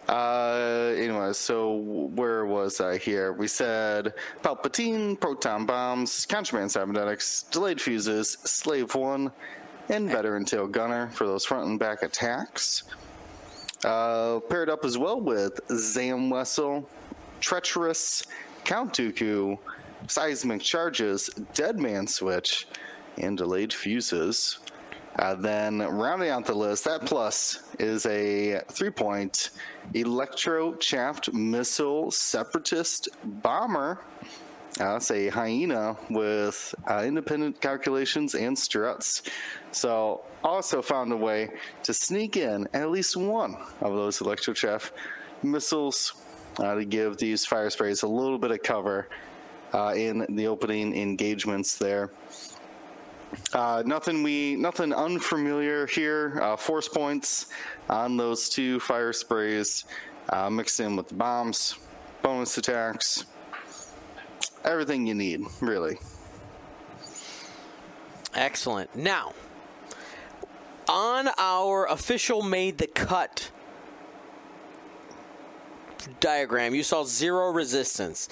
[0.09, 1.77] Uh, anyway, so
[2.15, 3.33] where was I here?
[3.33, 9.33] We said Palpatine, proton bombs, contraband cybernetics, delayed fuses, slave one,
[9.89, 12.85] and veteran tail gunner for those front and back attacks.
[13.85, 16.87] Uh, paired up as well with Zam Wesell,
[17.41, 18.25] treacherous,
[18.65, 19.59] Count Dooku,
[20.09, 22.67] seismic charges, dead man switch,
[23.19, 24.59] and delayed fuses.
[25.17, 29.51] Uh, then rounding out the list, that plus is a three point
[29.95, 34.01] electro chaffed missile separatist bomber.
[34.81, 39.23] Uh, that's a hyena with uh, independent calculations and struts.
[39.71, 41.51] So, also found a way
[41.85, 44.93] to sneak in at least one of those electro chaff
[45.45, 46.15] missiles
[46.59, 49.09] uh, to give these fire sprays a little bit of cover
[49.73, 52.11] uh, in the opening engagements there.
[53.53, 56.39] Uh, nothing we nothing unfamiliar here.
[56.43, 57.47] Uh, force points
[57.89, 59.85] on those two fire sprays,
[60.31, 61.77] uh, mixed in with the bombs,
[62.23, 63.25] bonus attacks,
[64.65, 65.99] everything you need, really.
[68.35, 68.95] Excellent.
[68.97, 69.33] Now,
[70.89, 73.51] on our official made the cut
[76.21, 78.29] diagram, you saw zero resistance.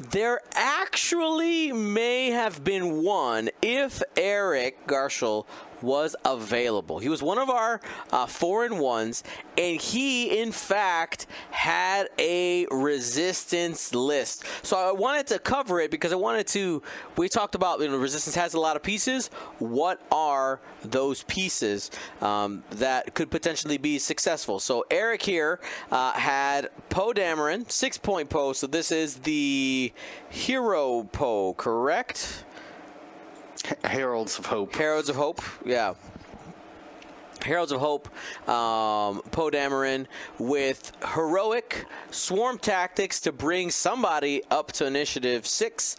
[0.00, 5.44] There actually may have been one if Eric Garschel
[5.82, 6.98] was available.
[6.98, 7.80] He was one of our
[8.12, 9.22] uh, four and ones,
[9.56, 14.44] and he, in fact, had a resistance list.
[14.62, 16.82] So I wanted to cover it because I wanted to.
[17.16, 19.28] We talked about you know resistance has a lot of pieces.
[19.58, 24.60] What are those pieces um, that could potentially be successful?
[24.60, 25.60] So Eric here
[25.90, 28.52] uh, had Poe Dameron, six point Poe.
[28.52, 29.92] So this is the
[30.30, 32.44] hero Poe, correct?
[33.84, 34.74] Heralds of Hope.
[34.74, 35.94] Heralds of Hope, yeah.
[37.42, 38.08] Heralds of Hope,
[38.48, 40.06] um, Poe Dameron
[40.38, 45.96] with heroic swarm tactics to bring somebody up to initiative six.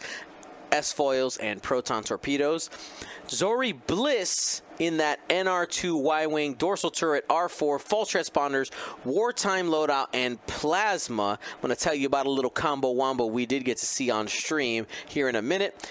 [0.70, 2.70] S foils and proton torpedoes.
[3.28, 8.70] Zori Bliss in that NR2 Y Wing dorsal turret R4 false transponders,
[9.04, 11.38] wartime loadout, and plasma.
[11.42, 14.10] I'm going to tell you about a little combo wombo we did get to see
[14.10, 15.86] on stream here in a minute.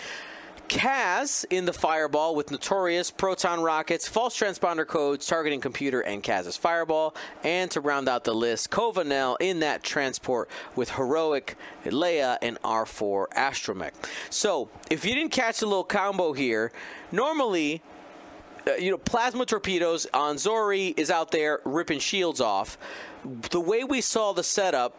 [0.72, 6.56] Kaz in the Fireball with Notorious, Proton Rockets, False Transponder Codes, Targeting Computer, and Kaz's
[6.56, 7.14] Fireball.
[7.44, 12.58] And to round out the list, Cova Nell in that transport with Heroic, Leia, and
[12.62, 13.92] R4 Astromech.
[14.30, 16.72] So, if you didn't catch the little combo here,
[17.12, 17.82] normally
[18.66, 22.78] uh, you know, plasma torpedoes on Zori is out there ripping shields off.
[23.50, 24.98] The way we saw the setup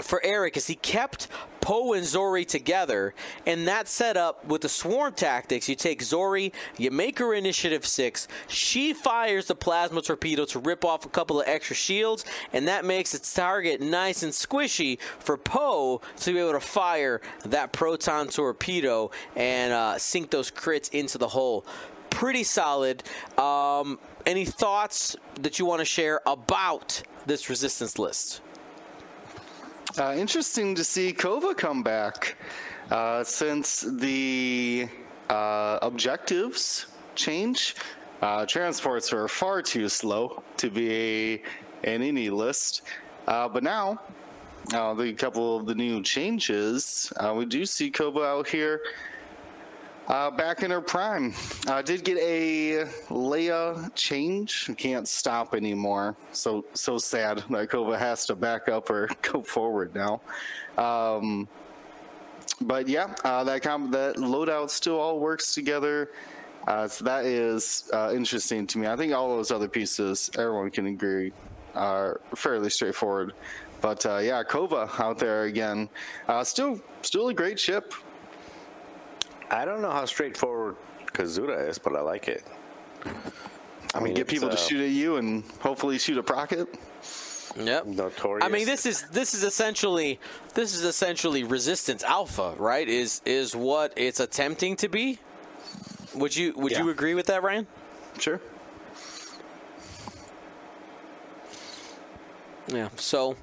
[0.00, 1.28] for Eric is he kept
[1.60, 6.90] Poe and Zori together, and that setup with the swarm tactics, you take Zori, you
[6.90, 11.46] make her initiative six, she fires the plasma torpedo to rip off a couple of
[11.46, 16.52] extra shields, and that makes its target nice and squishy for Poe to be able
[16.52, 21.66] to fire that proton torpedo and uh, sink those crits into the hole.
[22.08, 23.02] Pretty solid.
[23.36, 28.40] Um, any thoughts that you want to share about this resistance list?
[29.98, 32.36] Uh, interesting to see Cova come back
[32.92, 34.88] uh, since the
[35.28, 36.86] uh, objectives
[37.16, 37.74] change.
[38.22, 41.42] Uh, transports are far too slow to be
[41.82, 42.82] in any list,
[43.26, 44.00] uh, but now
[44.72, 48.80] uh, the couple of the new changes, we do see Cova out here.
[50.08, 51.34] Uh, back in her prime.
[51.66, 54.70] Uh, did get a Leia change.
[54.78, 56.16] Can't stop anymore.
[56.32, 60.22] So so sad that Cova has to back up or go forward now.
[60.78, 61.46] Um,
[62.62, 66.10] but yeah, uh, that comp- that loadout still all works together.
[66.66, 68.86] Uh, so that is uh, interesting to me.
[68.86, 71.32] I think all those other pieces, everyone can agree,
[71.74, 73.34] are fairly straightforward.
[73.82, 75.90] But uh, yeah, Cova out there again,
[76.44, 77.92] still still a great ship.
[79.50, 80.76] I don't know how straightforward
[81.06, 82.44] Kazuda is, but I like it.
[83.94, 86.68] I mean, get people uh, to shoot at you and hopefully shoot a procket.
[87.56, 87.86] Yep.
[87.86, 88.44] Notorious.
[88.44, 90.20] I mean, this is this is essentially
[90.54, 92.86] this is essentially resistance alpha, right?
[92.86, 95.18] Is is what it's attempting to be.
[96.14, 96.82] Would you would yeah.
[96.82, 97.66] you agree with that, Ryan?
[98.18, 98.40] Sure.
[102.68, 102.88] Yeah.
[102.96, 103.36] So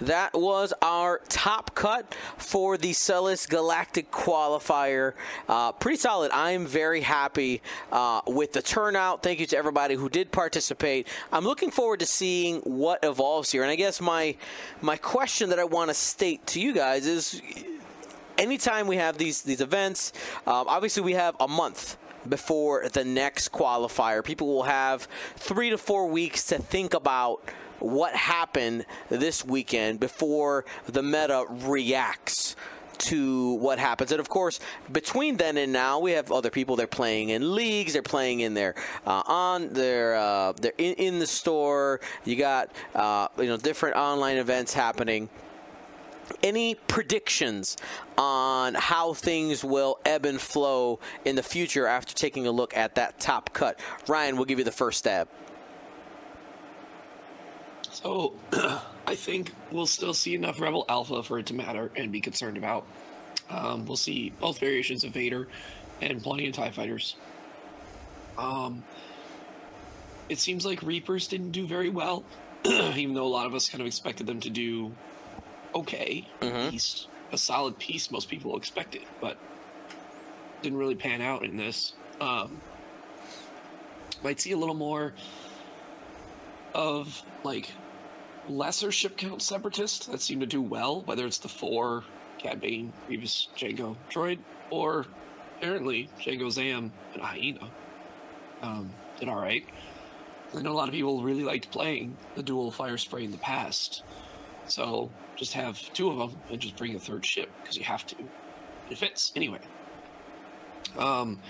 [0.00, 5.14] that was our top cut for the Celis Galactic Qualifier.
[5.48, 6.30] Uh, pretty solid.
[6.32, 9.22] I'm very happy uh, with the turnout.
[9.22, 11.08] Thank you to everybody who did participate.
[11.32, 13.62] I'm looking forward to seeing what evolves here.
[13.62, 14.36] And I guess my
[14.80, 17.40] my question that I want to state to you guys is
[18.38, 20.12] anytime we have these these events,
[20.46, 21.96] um, obviously we have a month
[22.28, 24.22] before the next qualifier.
[24.22, 27.40] People will have three to four weeks to think about
[27.78, 32.56] what happened this weekend before the meta reacts
[32.98, 34.10] to what happens.
[34.12, 34.60] And of course,
[34.90, 36.76] between then and now, we have other people.
[36.76, 37.92] They're playing in leagues.
[37.92, 38.74] They're playing in their
[39.06, 42.00] uh, on their uh, they're in, in, the store.
[42.24, 45.28] You got uh, you know different online events happening.
[46.42, 47.76] Any predictions
[48.18, 52.96] on how things will ebb and flow in the future after taking a look at
[52.96, 53.78] that top cut?
[54.08, 55.28] Ryan, we'll give you the first stab.
[57.96, 58.34] So
[59.06, 62.58] I think we'll still see enough Rebel Alpha for it to matter and be concerned
[62.58, 62.84] about.
[63.48, 65.48] Um, we'll see both variations of Vader
[66.02, 67.16] and plenty of TIE fighters.
[68.36, 68.84] Um,
[70.28, 72.22] it seems like Reapers didn't do very well,
[72.66, 74.92] even though a lot of us kind of expected them to do
[75.74, 76.54] okay, mm-hmm.
[76.54, 77.08] at least.
[77.32, 79.38] a solid piece most people expected, but
[80.60, 81.94] didn't really pan out in this.
[82.20, 82.60] Um,
[84.22, 85.14] might see a little more
[86.74, 87.70] of like
[88.48, 92.04] lesser ship count separatists that seem to do well, whether it's the four,
[92.38, 94.38] Cad Bane, Grievous, Django, Droid,
[94.70, 95.06] or
[95.56, 97.70] apparently Django Zam and Hyena.
[98.62, 99.64] Um, did all right.
[100.54, 103.38] I know a lot of people really liked playing the dual fire spray in the
[103.38, 104.04] past,
[104.66, 108.06] so just have two of them and just bring a third ship because you have
[108.06, 108.16] to.
[108.90, 109.58] It fits anyway.
[110.96, 111.40] Um,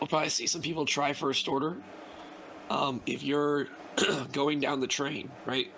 [0.00, 1.76] we'll probably see some people try first order.
[2.70, 3.68] Um, if you're
[4.32, 5.68] going down the train, right?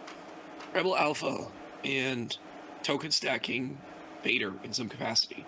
[0.74, 1.46] Rebel Alpha
[1.84, 2.36] and
[2.82, 3.78] token stacking
[4.22, 5.44] Vader in some capacity.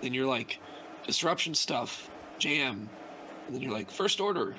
[0.00, 0.58] Then you're like
[1.06, 2.88] disruption stuff, jam,
[3.46, 4.54] and then you're like first order.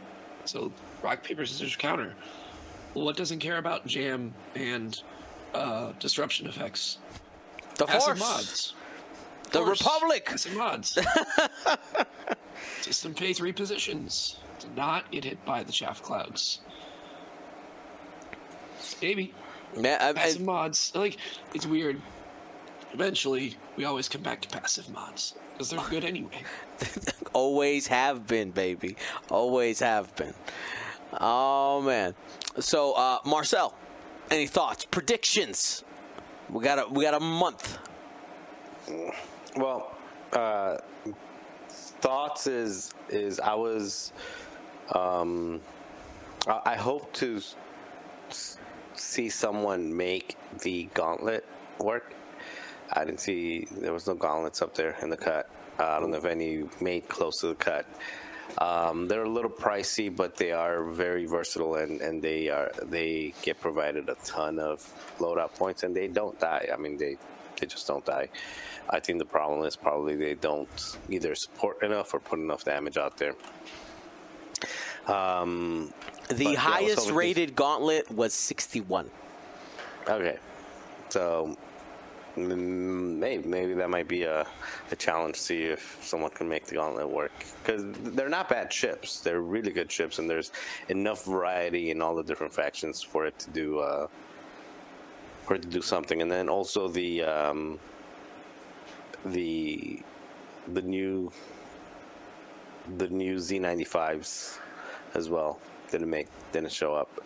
[0.45, 0.71] So
[1.01, 2.15] rock paper scissors counter.
[2.93, 5.01] Well, what doesn't care about jam and
[5.53, 6.97] uh, disruption effects?
[7.75, 8.19] The Passive Force.
[8.19, 8.73] mods.
[9.51, 9.81] The Force.
[9.81, 10.25] Republic.
[10.25, 10.97] Passive mods.
[12.81, 14.37] System pay three positions.
[14.59, 16.59] Do not get hit by the chaff clouds.
[19.01, 19.33] Maybe.
[19.77, 20.91] Yeah, I- I- Passive mods.
[20.95, 21.17] Like,
[21.53, 22.01] it's weird.
[22.93, 25.35] Eventually, we always come back to passive mods.
[25.53, 26.43] Because they're good anyway.
[27.33, 28.95] always have been, baby.
[29.29, 30.33] Always have been.
[31.19, 32.15] Oh man.
[32.59, 33.75] So, uh, Marcel,
[34.31, 35.83] any thoughts, predictions?
[36.49, 37.77] We got a we got a month.
[39.55, 39.95] Well,
[40.33, 40.77] uh,
[41.69, 44.13] thoughts is is I was,
[44.95, 45.61] um,
[46.47, 47.55] I, I hope to s- s-
[48.99, 51.45] see someone make the gauntlet
[51.79, 52.13] work.
[52.91, 55.49] I didn't see there was no gauntlets up there in the cut.
[55.79, 57.85] Uh, I don't know if any made close to the cut.
[58.57, 63.33] Um, they're a little pricey, but they are very versatile, and, and they are they
[63.43, 64.81] get provided a ton of
[65.19, 66.67] loadout points, and they don't die.
[66.73, 67.17] I mean, they
[67.59, 68.29] they just don't die.
[68.89, 72.97] I think the problem is probably they don't either support enough or put enough damage
[72.97, 73.35] out there.
[75.07, 75.93] Um,
[76.29, 79.09] The But, yeah, highest hoping- rated gauntlet was 61.
[80.07, 80.37] Okay,
[81.09, 81.57] so
[82.37, 84.45] mm, maybe maybe that might be a,
[84.91, 85.35] a challenge.
[85.35, 87.31] To see if someone can make the gauntlet work
[87.63, 87.83] because
[88.15, 89.19] they're not bad ships.
[89.21, 90.51] They're really good ships, and there's
[90.89, 94.07] enough variety in all the different factions for it to do uh,
[95.45, 96.21] for it to do something.
[96.21, 97.79] And then also the um,
[99.25, 99.99] the
[100.73, 101.31] the new
[102.97, 104.57] the new Z95s
[105.15, 105.59] as well
[105.91, 107.21] didn't make didn't show up.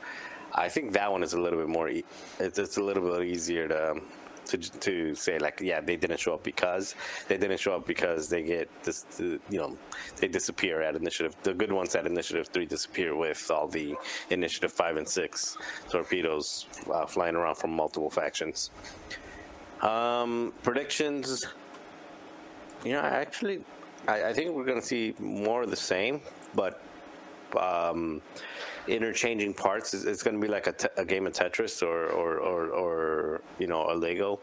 [0.56, 1.88] I think that one is a little bit more.
[1.88, 4.02] It's, it's a little bit easier to um,
[4.46, 6.96] to to say like yeah they didn't show up because
[7.28, 9.78] they didn't show up because they get this you know
[10.18, 11.36] they disappear at initiative.
[11.44, 13.96] The good ones at initiative three disappear with all the
[14.30, 15.58] initiative five and six
[15.90, 18.72] torpedoes uh, flying around from multiple factions.
[19.82, 21.46] Um, predictions.
[22.86, 23.62] You know, I actually,
[24.08, 26.22] I, I think we're to see more of the same,
[26.54, 26.82] but
[27.56, 28.22] um,
[28.88, 29.94] interchanging parts.
[29.94, 32.68] It's, it's going to be like a, te- a game of Tetris or, or, or,
[32.70, 34.40] or you know a Lego,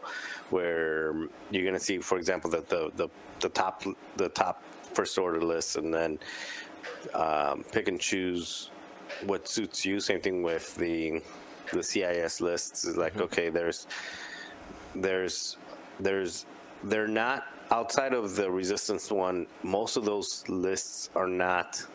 [0.49, 1.13] where
[1.51, 3.07] you're going to see, for example, that the, the
[3.39, 3.83] the top
[4.17, 6.19] the top first order list, and then
[7.13, 8.69] um, pick and choose
[9.25, 9.99] what suits you.
[9.99, 11.21] Same thing with the
[11.73, 12.85] the CIS lists.
[12.85, 13.87] Is like okay, there's
[14.95, 15.57] there's
[15.99, 16.45] there's
[16.83, 21.85] they're not outside of the resistance one most of those lists are not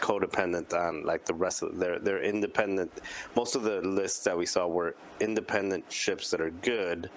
[0.00, 2.90] codependent on like the rest of they're they're independent.
[3.36, 7.10] Most of the lists that we saw were independent ships that are good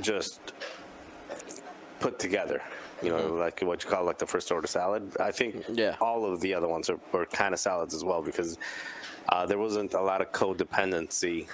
[0.00, 0.40] just
[2.00, 2.60] put together
[3.02, 5.10] you know like what you call like the first order salad.
[5.20, 5.96] I think Yeah.
[6.00, 8.58] all of the other ones are, are kind of salads as well because
[9.28, 11.46] uh, there wasn't a lot of codependency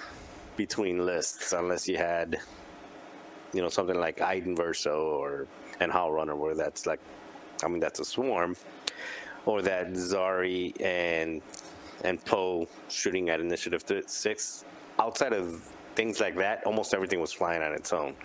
[0.57, 2.39] between lists unless you had
[3.53, 5.47] you know something like Iden Versio or
[5.79, 6.99] and Howl Runner where that's like
[7.63, 8.55] I mean that's a swarm
[9.45, 11.41] or that Zori and
[12.03, 14.65] and Poe shooting at initiative 6
[14.99, 15.61] outside of
[15.95, 18.15] things like that almost everything was flying on its own.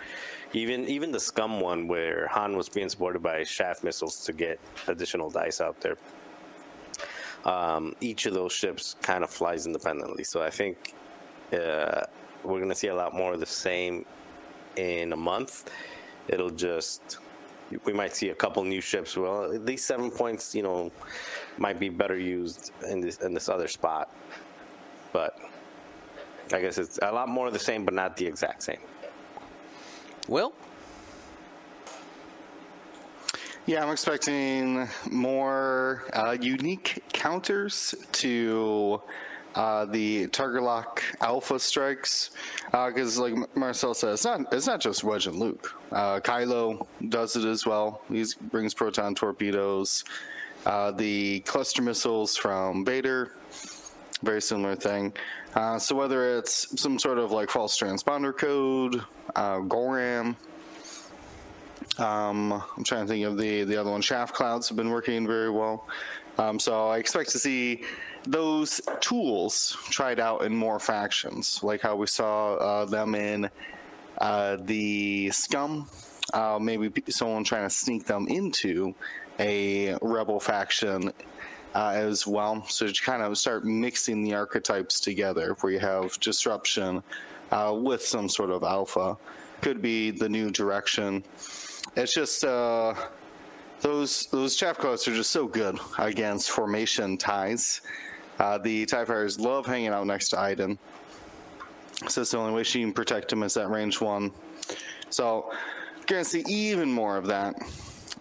[0.53, 4.61] Even even the scum one where Han was being supported by chaff missiles to get
[4.87, 5.97] additional dice out there.
[7.45, 10.25] Um, each of those ships kind of flies independently.
[10.25, 10.95] So I think
[11.53, 12.03] uh,
[12.43, 14.05] we're going to see a lot more of the same
[14.77, 15.71] in a month.
[16.29, 17.19] It'll just
[17.85, 19.17] we might see a couple new ships.
[19.17, 20.91] Well, these seven points, you know,
[21.59, 24.11] might be better used in this in this other spot.
[25.13, 25.39] But
[26.53, 28.81] I guess it's a lot more of the same, but not the exact same.
[30.29, 30.53] Will?
[33.67, 39.03] Yeah, I'm expecting more uh, unique counters to
[39.57, 42.31] uh, the target lock alpha strikes,
[42.71, 45.75] because like Marcel said, it's not it's not just Wedge and Luke.
[45.91, 48.03] Uh, Kylo does it as well.
[48.09, 50.05] He brings proton torpedoes.
[50.67, 53.33] Uh, the cluster missiles from Vader,
[54.23, 55.13] very similar thing.
[55.55, 59.01] Uh, so whether it's some sort of like false transponder code,
[59.37, 60.37] uh, Goram,
[61.99, 64.03] um, I'm trying to think of the the other one.
[64.03, 65.89] Chaff clouds have been working very well.
[66.39, 67.83] Um, so I expect to see
[68.27, 73.49] those tools tried out in more factions, like how we saw uh, them in
[74.19, 75.89] uh, the Scum.
[76.35, 78.95] Uh, maybe someone trying to sneak them into
[79.39, 81.13] a rebel faction
[81.75, 82.65] uh, as well.
[82.69, 87.03] So to kind of start mixing the archetypes together, where you have disruption
[87.53, 89.17] uh, with some sort of alpha,
[89.61, 91.23] could be the new direction.
[91.95, 92.95] It's just uh,
[93.81, 97.83] those those chaff coats are just so good against formation ties.
[98.39, 100.79] Uh, the TIE fighters love hanging out next to Iden.
[102.09, 104.31] So it's the only way she can protect him is that range one.
[105.09, 105.51] So
[106.07, 107.55] gonna see even more of that.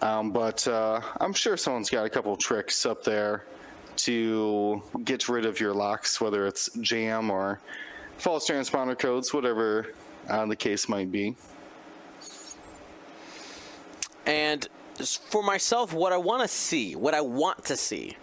[0.02, 3.46] Um, but uh, I'm sure someone's got a couple tricks up there
[3.98, 7.60] to get rid of your locks, whether it's jam or
[8.18, 9.94] false transponder codes, whatever
[10.30, 11.36] uh, the case might be.
[14.26, 14.68] And
[15.30, 18.18] for myself, what I want to see, what I want to see,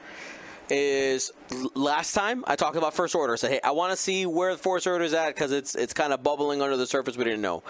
[0.70, 1.32] is
[1.74, 3.34] last time I talked about first order.
[3.34, 5.74] I said, hey, I want to see where the first order is at because it's
[5.74, 7.16] it's kind of bubbling under the surface.
[7.16, 7.62] We didn't know.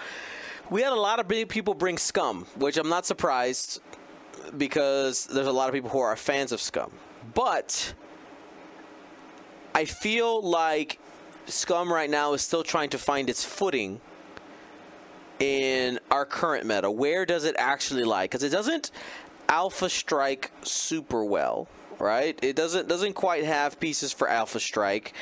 [0.69, 3.81] We had a lot of big people bring Scum, which I'm not surprised
[4.57, 6.91] because there's a lot of people who are fans of Scum.
[7.33, 7.93] But
[9.75, 10.99] I feel like
[11.45, 13.99] Scum right now is still trying to find its footing
[15.39, 16.89] in our current meta.
[16.89, 18.25] Where does it actually lie?
[18.25, 18.91] Because it doesn't
[19.49, 21.67] alpha strike super well,
[21.99, 22.37] right?
[22.41, 25.13] It doesn't doesn't quite have pieces for alpha strike.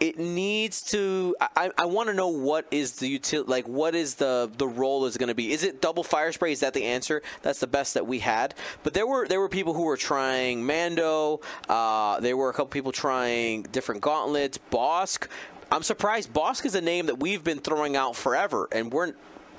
[0.00, 1.36] It needs to.
[1.40, 5.06] I, I want to know what is the util like what is the the role
[5.06, 5.52] is going to be.
[5.52, 6.50] Is it double fire spray?
[6.50, 7.22] Is that the answer?
[7.42, 8.54] That's the best that we had.
[8.82, 11.40] But there were there were people who were trying Mando.
[11.68, 14.58] Uh, there were a couple people trying different gauntlets.
[14.72, 15.28] Bosk.
[15.70, 16.32] I'm surprised.
[16.32, 19.12] Bosk is a name that we've been throwing out forever, and we're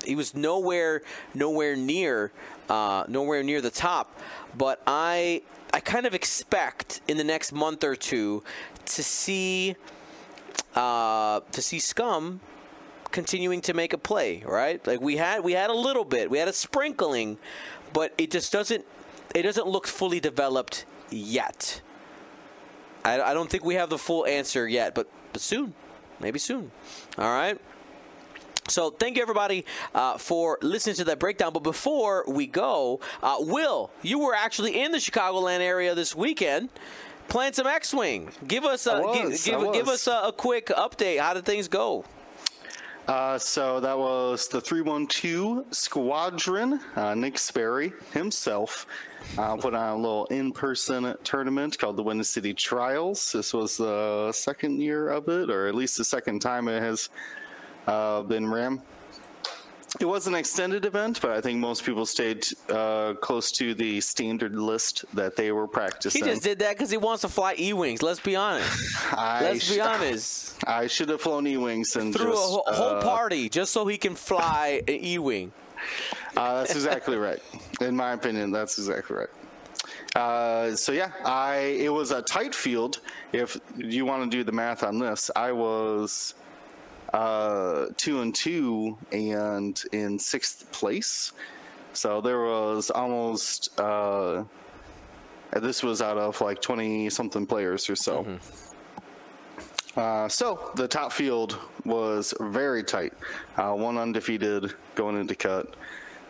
[0.05, 1.01] he was nowhere
[1.33, 2.31] nowhere near
[2.69, 4.19] uh, nowhere near the top.
[4.55, 5.41] But I
[5.73, 8.43] I kind of expect in the next month or two
[8.85, 9.75] to see
[10.75, 12.39] uh, to see Scum
[13.11, 14.43] continuing to make a play.
[14.45, 17.37] Right, like we had we had a little bit, we had a sprinkling,
[17.91, 18.85] but it just doesn't
[19.33, 21.81] it doesn't look fully developed yet.
[23.05, 25.73] I, I don't think we have the full answer yet, but but soon,
[26.19, 26.71] maybe soon.
[27.17, 27.59] All right.
[28.67, 31.53] So thank you everybody uh, for listening to that breakdown.
[31.53, 36.69] But before we go, uh, Will, you were actually in the Chicagoland area this weekend.
[37.27, 38.29] Playing some X-wing.
[38.47, 41.19] Give us a was, give, give, give us a, a, quick update.
[41.19, 42.03] How did things go?
[43.07, 46.79] Uh, so that was the 312 Squadron.
[46.95, 48.87] Uh, Nick Sperry himself
[49.37, 53.31] uh, put on a little in-person tournament called the Windy City Trials.
[53.31, 57.09] This was the second year of it, or at least the second time it has
[57.87, 58.81] uh, ran.
[59.99, 64.01] It was an extended event, but I think most people stayed uh, close to the
[64.01, 66.23] standard list that they were practicing.
[66.23, 68.01] He just did that because he wants to fly E-wings.
[68.01, 68.71] Let's be honest.
[69.13, 70.55] I Let's be honest.
[70.67, 73.97] I should have flown E-wings and through just, a whole uh, party just so he
[73.97, 75.51] can fly an E-wing.
[76.35, 77.39] Uh, that's exactly right.
[77.79, 79.29] In my opinion, that's exactly right.
[80.15, 82.99] Uh, so yeah, I it was a tight field.
[83.31, 86.33] If you want to do the math on this, I was
[87.13, 91.31] uh, two and two and in sixth place.
[91.93, 93.79] So there was almost.
[93.79, 94.43] Uh,
[95.61, 98.23] this was out of like 20 something players or so.
[98.23, 99.99] Mm-hmm.
[99.99, 103.13] Uh, so the top field was very tight.
[103.57, 105.75] Uh, one undefeated going into cut,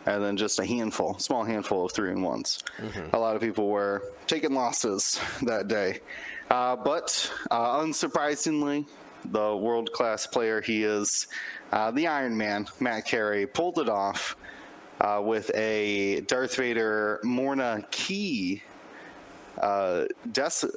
[0.05, 2.61] and then just a handful, small handful of three and ones.
[2.77, 3.15] Mm-hmm.
[3.15, 6.01] A lot of people were taking losses that day.
[6.51, 8.85] Uh, but uh, unsurprisingly,
[9.31, 11.27] the world class player he is,
[11.71, 14.35] uh, the Iron Man, Matt Carey, pulled it off
[15.01, 18.61] uh, with a Darth Vader Morna Kee.
[19.59, 20.69] Uh, dec-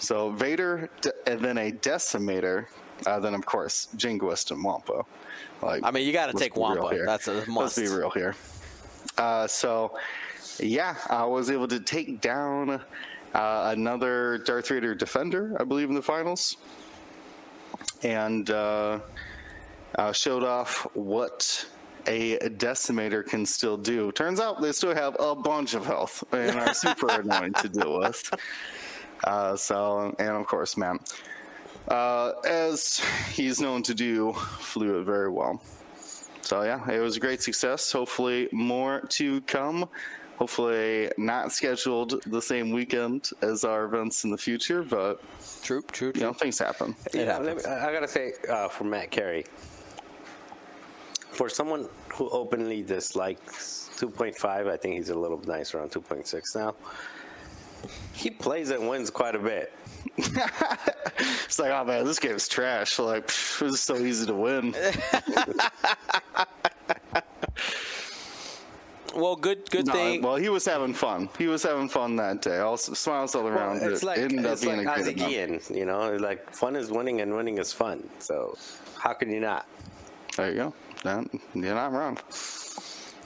[0.00, 2.66] so Vader, de- and then a Decimator,
[3.06, 5.04] uh, then of course Jingoist and Wampa.
[5.62, 7.04] Like, I mean, you got to take Wampa.
[7.04, 7.78] That's a must.
[7.78, 8.34] Let's be real here.
[9.16, 9.96] Uh, so,
[10.58, 12.80] yeah, I was able to take down
[13.34, 16.56] uh, another Darth Vader defender, I believe, in the finals
[18.04, 19.00] and uh,
[19.96, 21.66] uh, showed off what
[22.06, 24.12] a decimator can still do.
[24.12, 27.98] Turns out they still have a bunch of health and are super annoying to deal
[27.98, 28.32] with.
[29.24, 30.98] Uh, so, and of course, man,
[31.88, 33.00] uh, as
[33.32, 35.60] he's known to do, flew it very well.
[36.42, 37.90] So yeah, it was a great success.
[37.90, 39.88] Hopefully, more to come.
[40.36, 45.22] Hopefully, not scheduled the same weekend as our events in the future, but
[45.64, 46.94] True, true, you know things happen.
[47.06, 47.66] It Yeah, let happens.
[47.66, 49.46] me- I gotta say, uh, for Matt Carey,
[51.32, 56.74] for someone who openly dislikes 2.5, I think he's a little nicer on 2.6 now.
[58.12, 59.72] He plays and wins quite a bit.
[61.46, 62.98] It's like, oh man, this game's trash.
[62.98, 64.74] Like, pff, it was so easy to win.
[69.16, 70.22] Well, good, good No, thing.
[70.22, 71.28] well, he was having fun.
[71.38, 72.58] He was having fun that day.
[72.58, 73.82] All smiles all around.
[73.82, 75.18] it's it like ended up it's being like Isaac.
[75.18, 78.08] Ian, you know, like fun is winning and winning is fun.
[78.18, 78.56] So
[78.98, 79.66] how can you not?
[80.36, 80.74] There you go.
[81.04, 82.18] That, you're not wrong.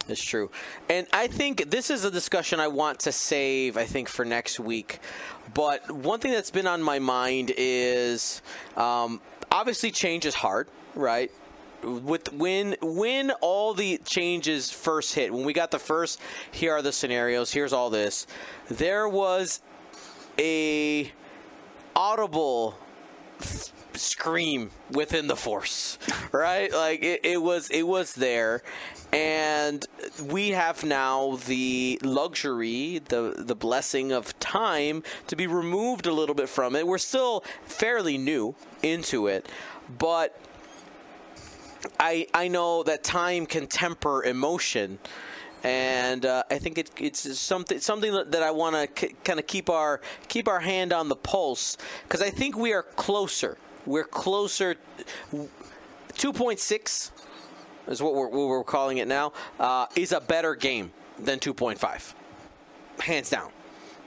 [0.08, 0.50] It's true.
[0.88, 4.58] And I think this is a discussion I want to save, I think, for next
[4.58, 5.00] week.
[5.54, 8.42] But one thing that's been on my mind is
[8.76, 9.20] um,
[9.50, 11.30] obviously change is hard, right?
[11.82, 16.82] With when when all the changes first hit, when we got the first, here are
[16.82, 18.26] the scenarios, here's all this.
[18.68, 19.60] There was
[20.38, 21.12] a
[21.94, 22.76] audible
[23.94, 25.98] scream within the force
[26.32, 28.62] right like it, it was it was there
[29.12, 29.86] and
[30.24, 36.34] we have now the luxury the the blessing of time to be removed a little
[36.34, 39.48] bit from it we're still fairly new into it
[39.98, 40.38] but
[41.98, 44.98] I I know that time can temper emotion,
[45.62, 49.46] and uh, I think it, it's something something that I want to k- kind of
[49.46, 53.58] keep our keep our hand on the pulse because I think we are closer.
[53.86, 54.76] We're closer.
[56.14, 57.12] Two point six
[57.86, 59.32] is what we're, what we're calling it now.
[59.58, 62.14] Uh, is a better game than two point five,
[63.00, 63.50] hands down.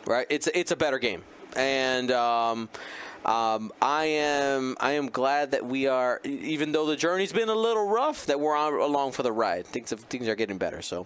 [0.06, 0.28] Right?
[0.30, 1.24] It's it's a better game,
[1.56, 2.12] and.
[2.12, 2.70] Um,
[3.26, 7.56] um, I am I am glad that we are, even though the journey's been a
[7.56, 9.66] little rough, that we're on, along for the ride.
[9.66, 10.82] Things have, things are getting better.
[10.82, 11.06] So,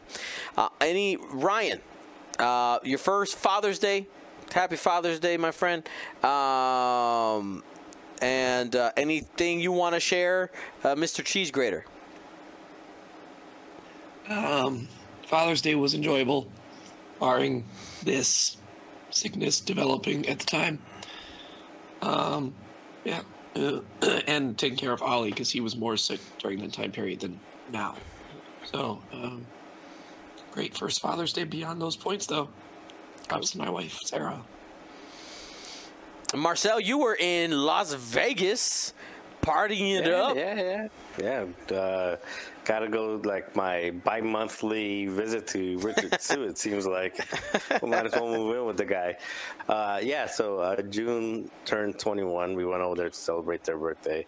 [0.58, 1.82] uh, any Ryan,
[2.40, 4.08] uh, your first Father's Day,
[4.54, 5.88] Happy Father's Day, my friend.
[6.24, 7.64] Um,
[8.22, 10.52] and uh, anything you want to share,
[10.84, 11.24] uh, Mr.
[11.24, 11.86] Cheese Grater?
[14.30, 14.88] Um,
[15.28, 16.48] Father's Day was enjoyable,
[17.20, 17.66] barring
[18.04, 18.58] this
[19.12, 20.80] sickness developing at the time.
[22.06, 22.54] Um,
[23.04, 23.22] yeah,
[23.56, 23.80] uh,
[24.28, 27.40] and taking care of Ollie because he was more sick during that time period than
[27.72, 27.96] now.
[28.64, 29.46] So, um,
[30.52, 32.50] great first Father's Day beyond those points, though.
[33.28, 34.44] Props to my wife, Sarah.
[36.36, 38.94] Marcel, you were in Las Vegas,
[39.46, 40.36] partying it yeah, up.
[40.36, 40.88] Yeah,
[41.20, 41.76] yeah, yeah.
[41.76, 42.18] Uh,
[42.66, 46.44] gotta go like my bi-monthly visit to Richard Sue.
[46.44, 47.20] It seems like
[47.82, 49.18] we might as well move in with the guy.
[49.70, 52.56] Uh, yeah, so uh, June turned 21.
[52.56, 54.26] We went over there to celebrate their birthday,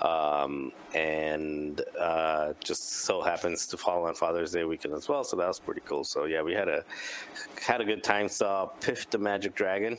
[0.00, 5.24] um, and uh, just so happens to fall on Father's Day weekend as well.
[5.24, 6.04] So that was pretty cool.
[6.04, 6.84] So yeah, we had a
[7.60, 8.28] had a good time.
[8.28, 9.98] Saw Piff the Magic Dragon.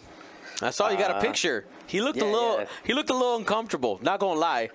[0.62, 1.66] I saw you got a Uh, picture.
[1.88, 2.60] He looked a little.
[2.60, 2.66] yeah.
[2.84, 4.00] He looked a little uncomfortable.
[4.02, 4.70] Not gonna lie.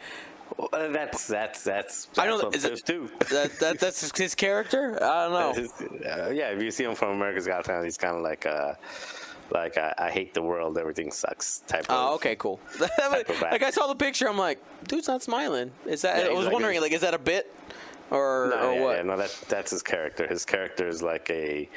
[0.56, 2.09] Well, that's that's that's.
[2.19, 2.39] I know.
[2.51, 3.11] that's Is it, do.
[3.31, 4.98] that, that that's his character?
[5.02, 6.09] I don't know.
[6.09, 8.74] Uh, yeah, if you see him from America's Got Talent, he's kind of like uh
[9.51, 11.82] like I, I hate the world, everything sucks type.
[11.82, 12.61] Of Oh, of, okay, cool.
[12.81, 14.59] like I saw the picture, I'm like,
[14.89, 15.70] dude's not smiling.
[15.86, 16.24] Is that?
[16.24, 17.52] Yeah, I was like wondering, like, is that a bit,
[18.11, 18.97] or No, or yeah, what?
[18.97, 20.27] yeah, no, that that's his character.
[20.27, 21.69] His character is like a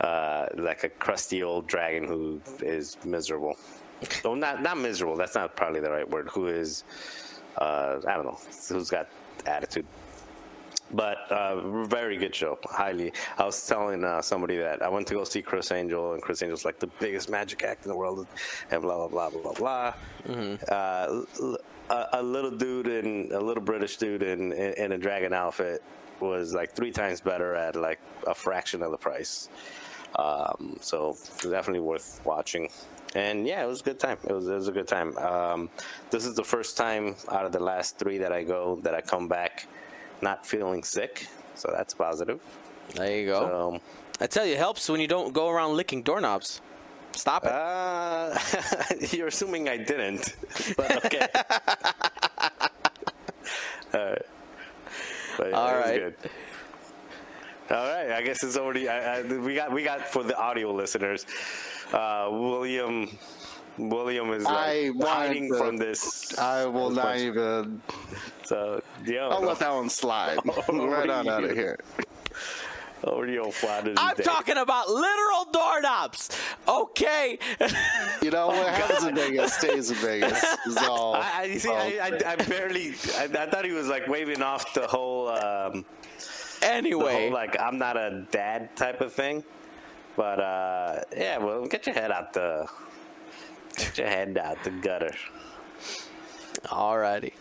[0.00, 3.56] uh, like a crusty old dragon who is miserable.
[4.24, 5.16] well, not not miserable.
[5.16, 6.28] That's not probably the right word.
[6.32, 6.84] Who is
[7.56, 8.38] uh, I don't know.
[8.68, 9.08] Who's got
[9.46, 9.86] attitude.
[10.94, 12.58] But uh, very good show.
[12.64, 13.12] Highly.
[13.38, 16.42] I was telling uh, somebody that I went to go see Criss Angel, and Criss
[16.42, 18.26] Angel's like the biggest magic act in the world,
[18.70, 19.94] and blah blah blah blah blah.
[20.68, 21.58] Uh, l-
[21.88, 25.82] a, a little dude in a little British dude in, in in a dragon outfit
[26.20, 29.48] was like three times better at like a fraction of the price.
[30.16, 32.68] Um, so definitely worth watching.
[33.14, 34.18] And yeah, it was a good time.
[34.26, 35.16] It was, it was a good time.
[35.18, 35.70] Um,
[36.10, 39.00] this is the first time out of the last three that I go that I
[39.00, 39.66] come back
[40.22, 41.26] not feeling sick.
[41.54, 42.40] So that's positive.
[42.94, 43.40] There you go.
[43.40, 43.80] So,
[44.20, 46.60] I tell you, it helps when you don't go around licking doorknobs.
[47.14, 47.52] Stop it.
[47.52, 48.38] uh,
[49.10, 50.34] you're assuming I didn't,
[50.76, 51.26] but okay.
[53.94, 54.22] All right.
[55.36, 55.98] But All right.
[55.98, 56.14] good.
[57.72, 58.88] All right, I guess it's already.
[58.88, 61.24] I, I, we got we got for the audio listeners.
[61.92, 63.08] Uh, William,
[63.78, 66.36] William is I like wanted hiding to- from this.
[66.38, 67.20] I will this not bunch.
[67.22, 67.82] even.
[68.44, 70.38] So, yeah, I'll let that one slide.
[70.68, 71.78] right on out of here.
[73.04, 73.94] Over the.
[73.96, 74.22] I'm day.
[74.22, 76.30] talking about literal doorknobs.
[76.68, 77.38] Okay.
[78.20, 80.44] You know what happens in Vegas stays in Vegas.
[80.66, 81.14] Is all.
[81.16, 81.68] I, I you see.
[81.68, 82.90] all I, I, I barely.
[83.16, 85.84] I, I thought he was like waving off the whole, um,
[86.18, 86.31] the
[86.62, 89.44] anyway, whole like I'm not a dad type of thing.
[90.16, 92.68] But uh, yeah, well, get your head out the,
[93.76, 95.14] get your head out the gutter.
[96.66, 97.32] alrighty.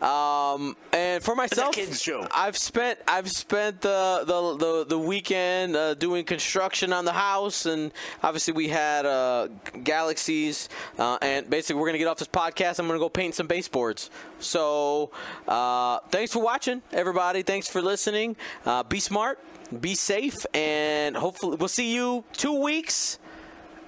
[0.00, 2.26] Um, and for myself, kid's show.
[2.34, 7.64] I've spent I've spent the the the, the weekend uh, doing construction on the house,
[7.64, 7.92] and
[8.22, 9.48] obviously we had uh,
[9.84, 10.68] galaxies,
[10.98, 12.78] uh, and basically we're gonna get off this podcast.
[12.78, 14.10] I'm gonna go paint some baseboards.
[14.38, 15.12] So
[15.48, 17.42] uh, thanks for watching, everybody.
[17.42, 18.36] Thanks for listening.
[18.66, 19.38] Uh, be smart,
[19.80, 23.18] be safe, and hopefully we'll see you two weeks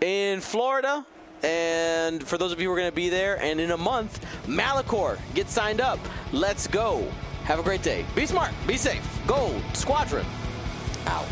[0.01, 1.05] in Florida.
[1.43, 4.24] And for those of you who are going to be there, and in a month,
[4.47, 5.98] Malachor, get signed up.
[6.32, 7.06] Let's go.
[7.44, 8.05] Have a great day.
[8.15, 8.52] Be smart.
[8.66, 9.06] Be safe.
[9.27, 10.27] Go, Squadron.
[11.06, 11.27] Out.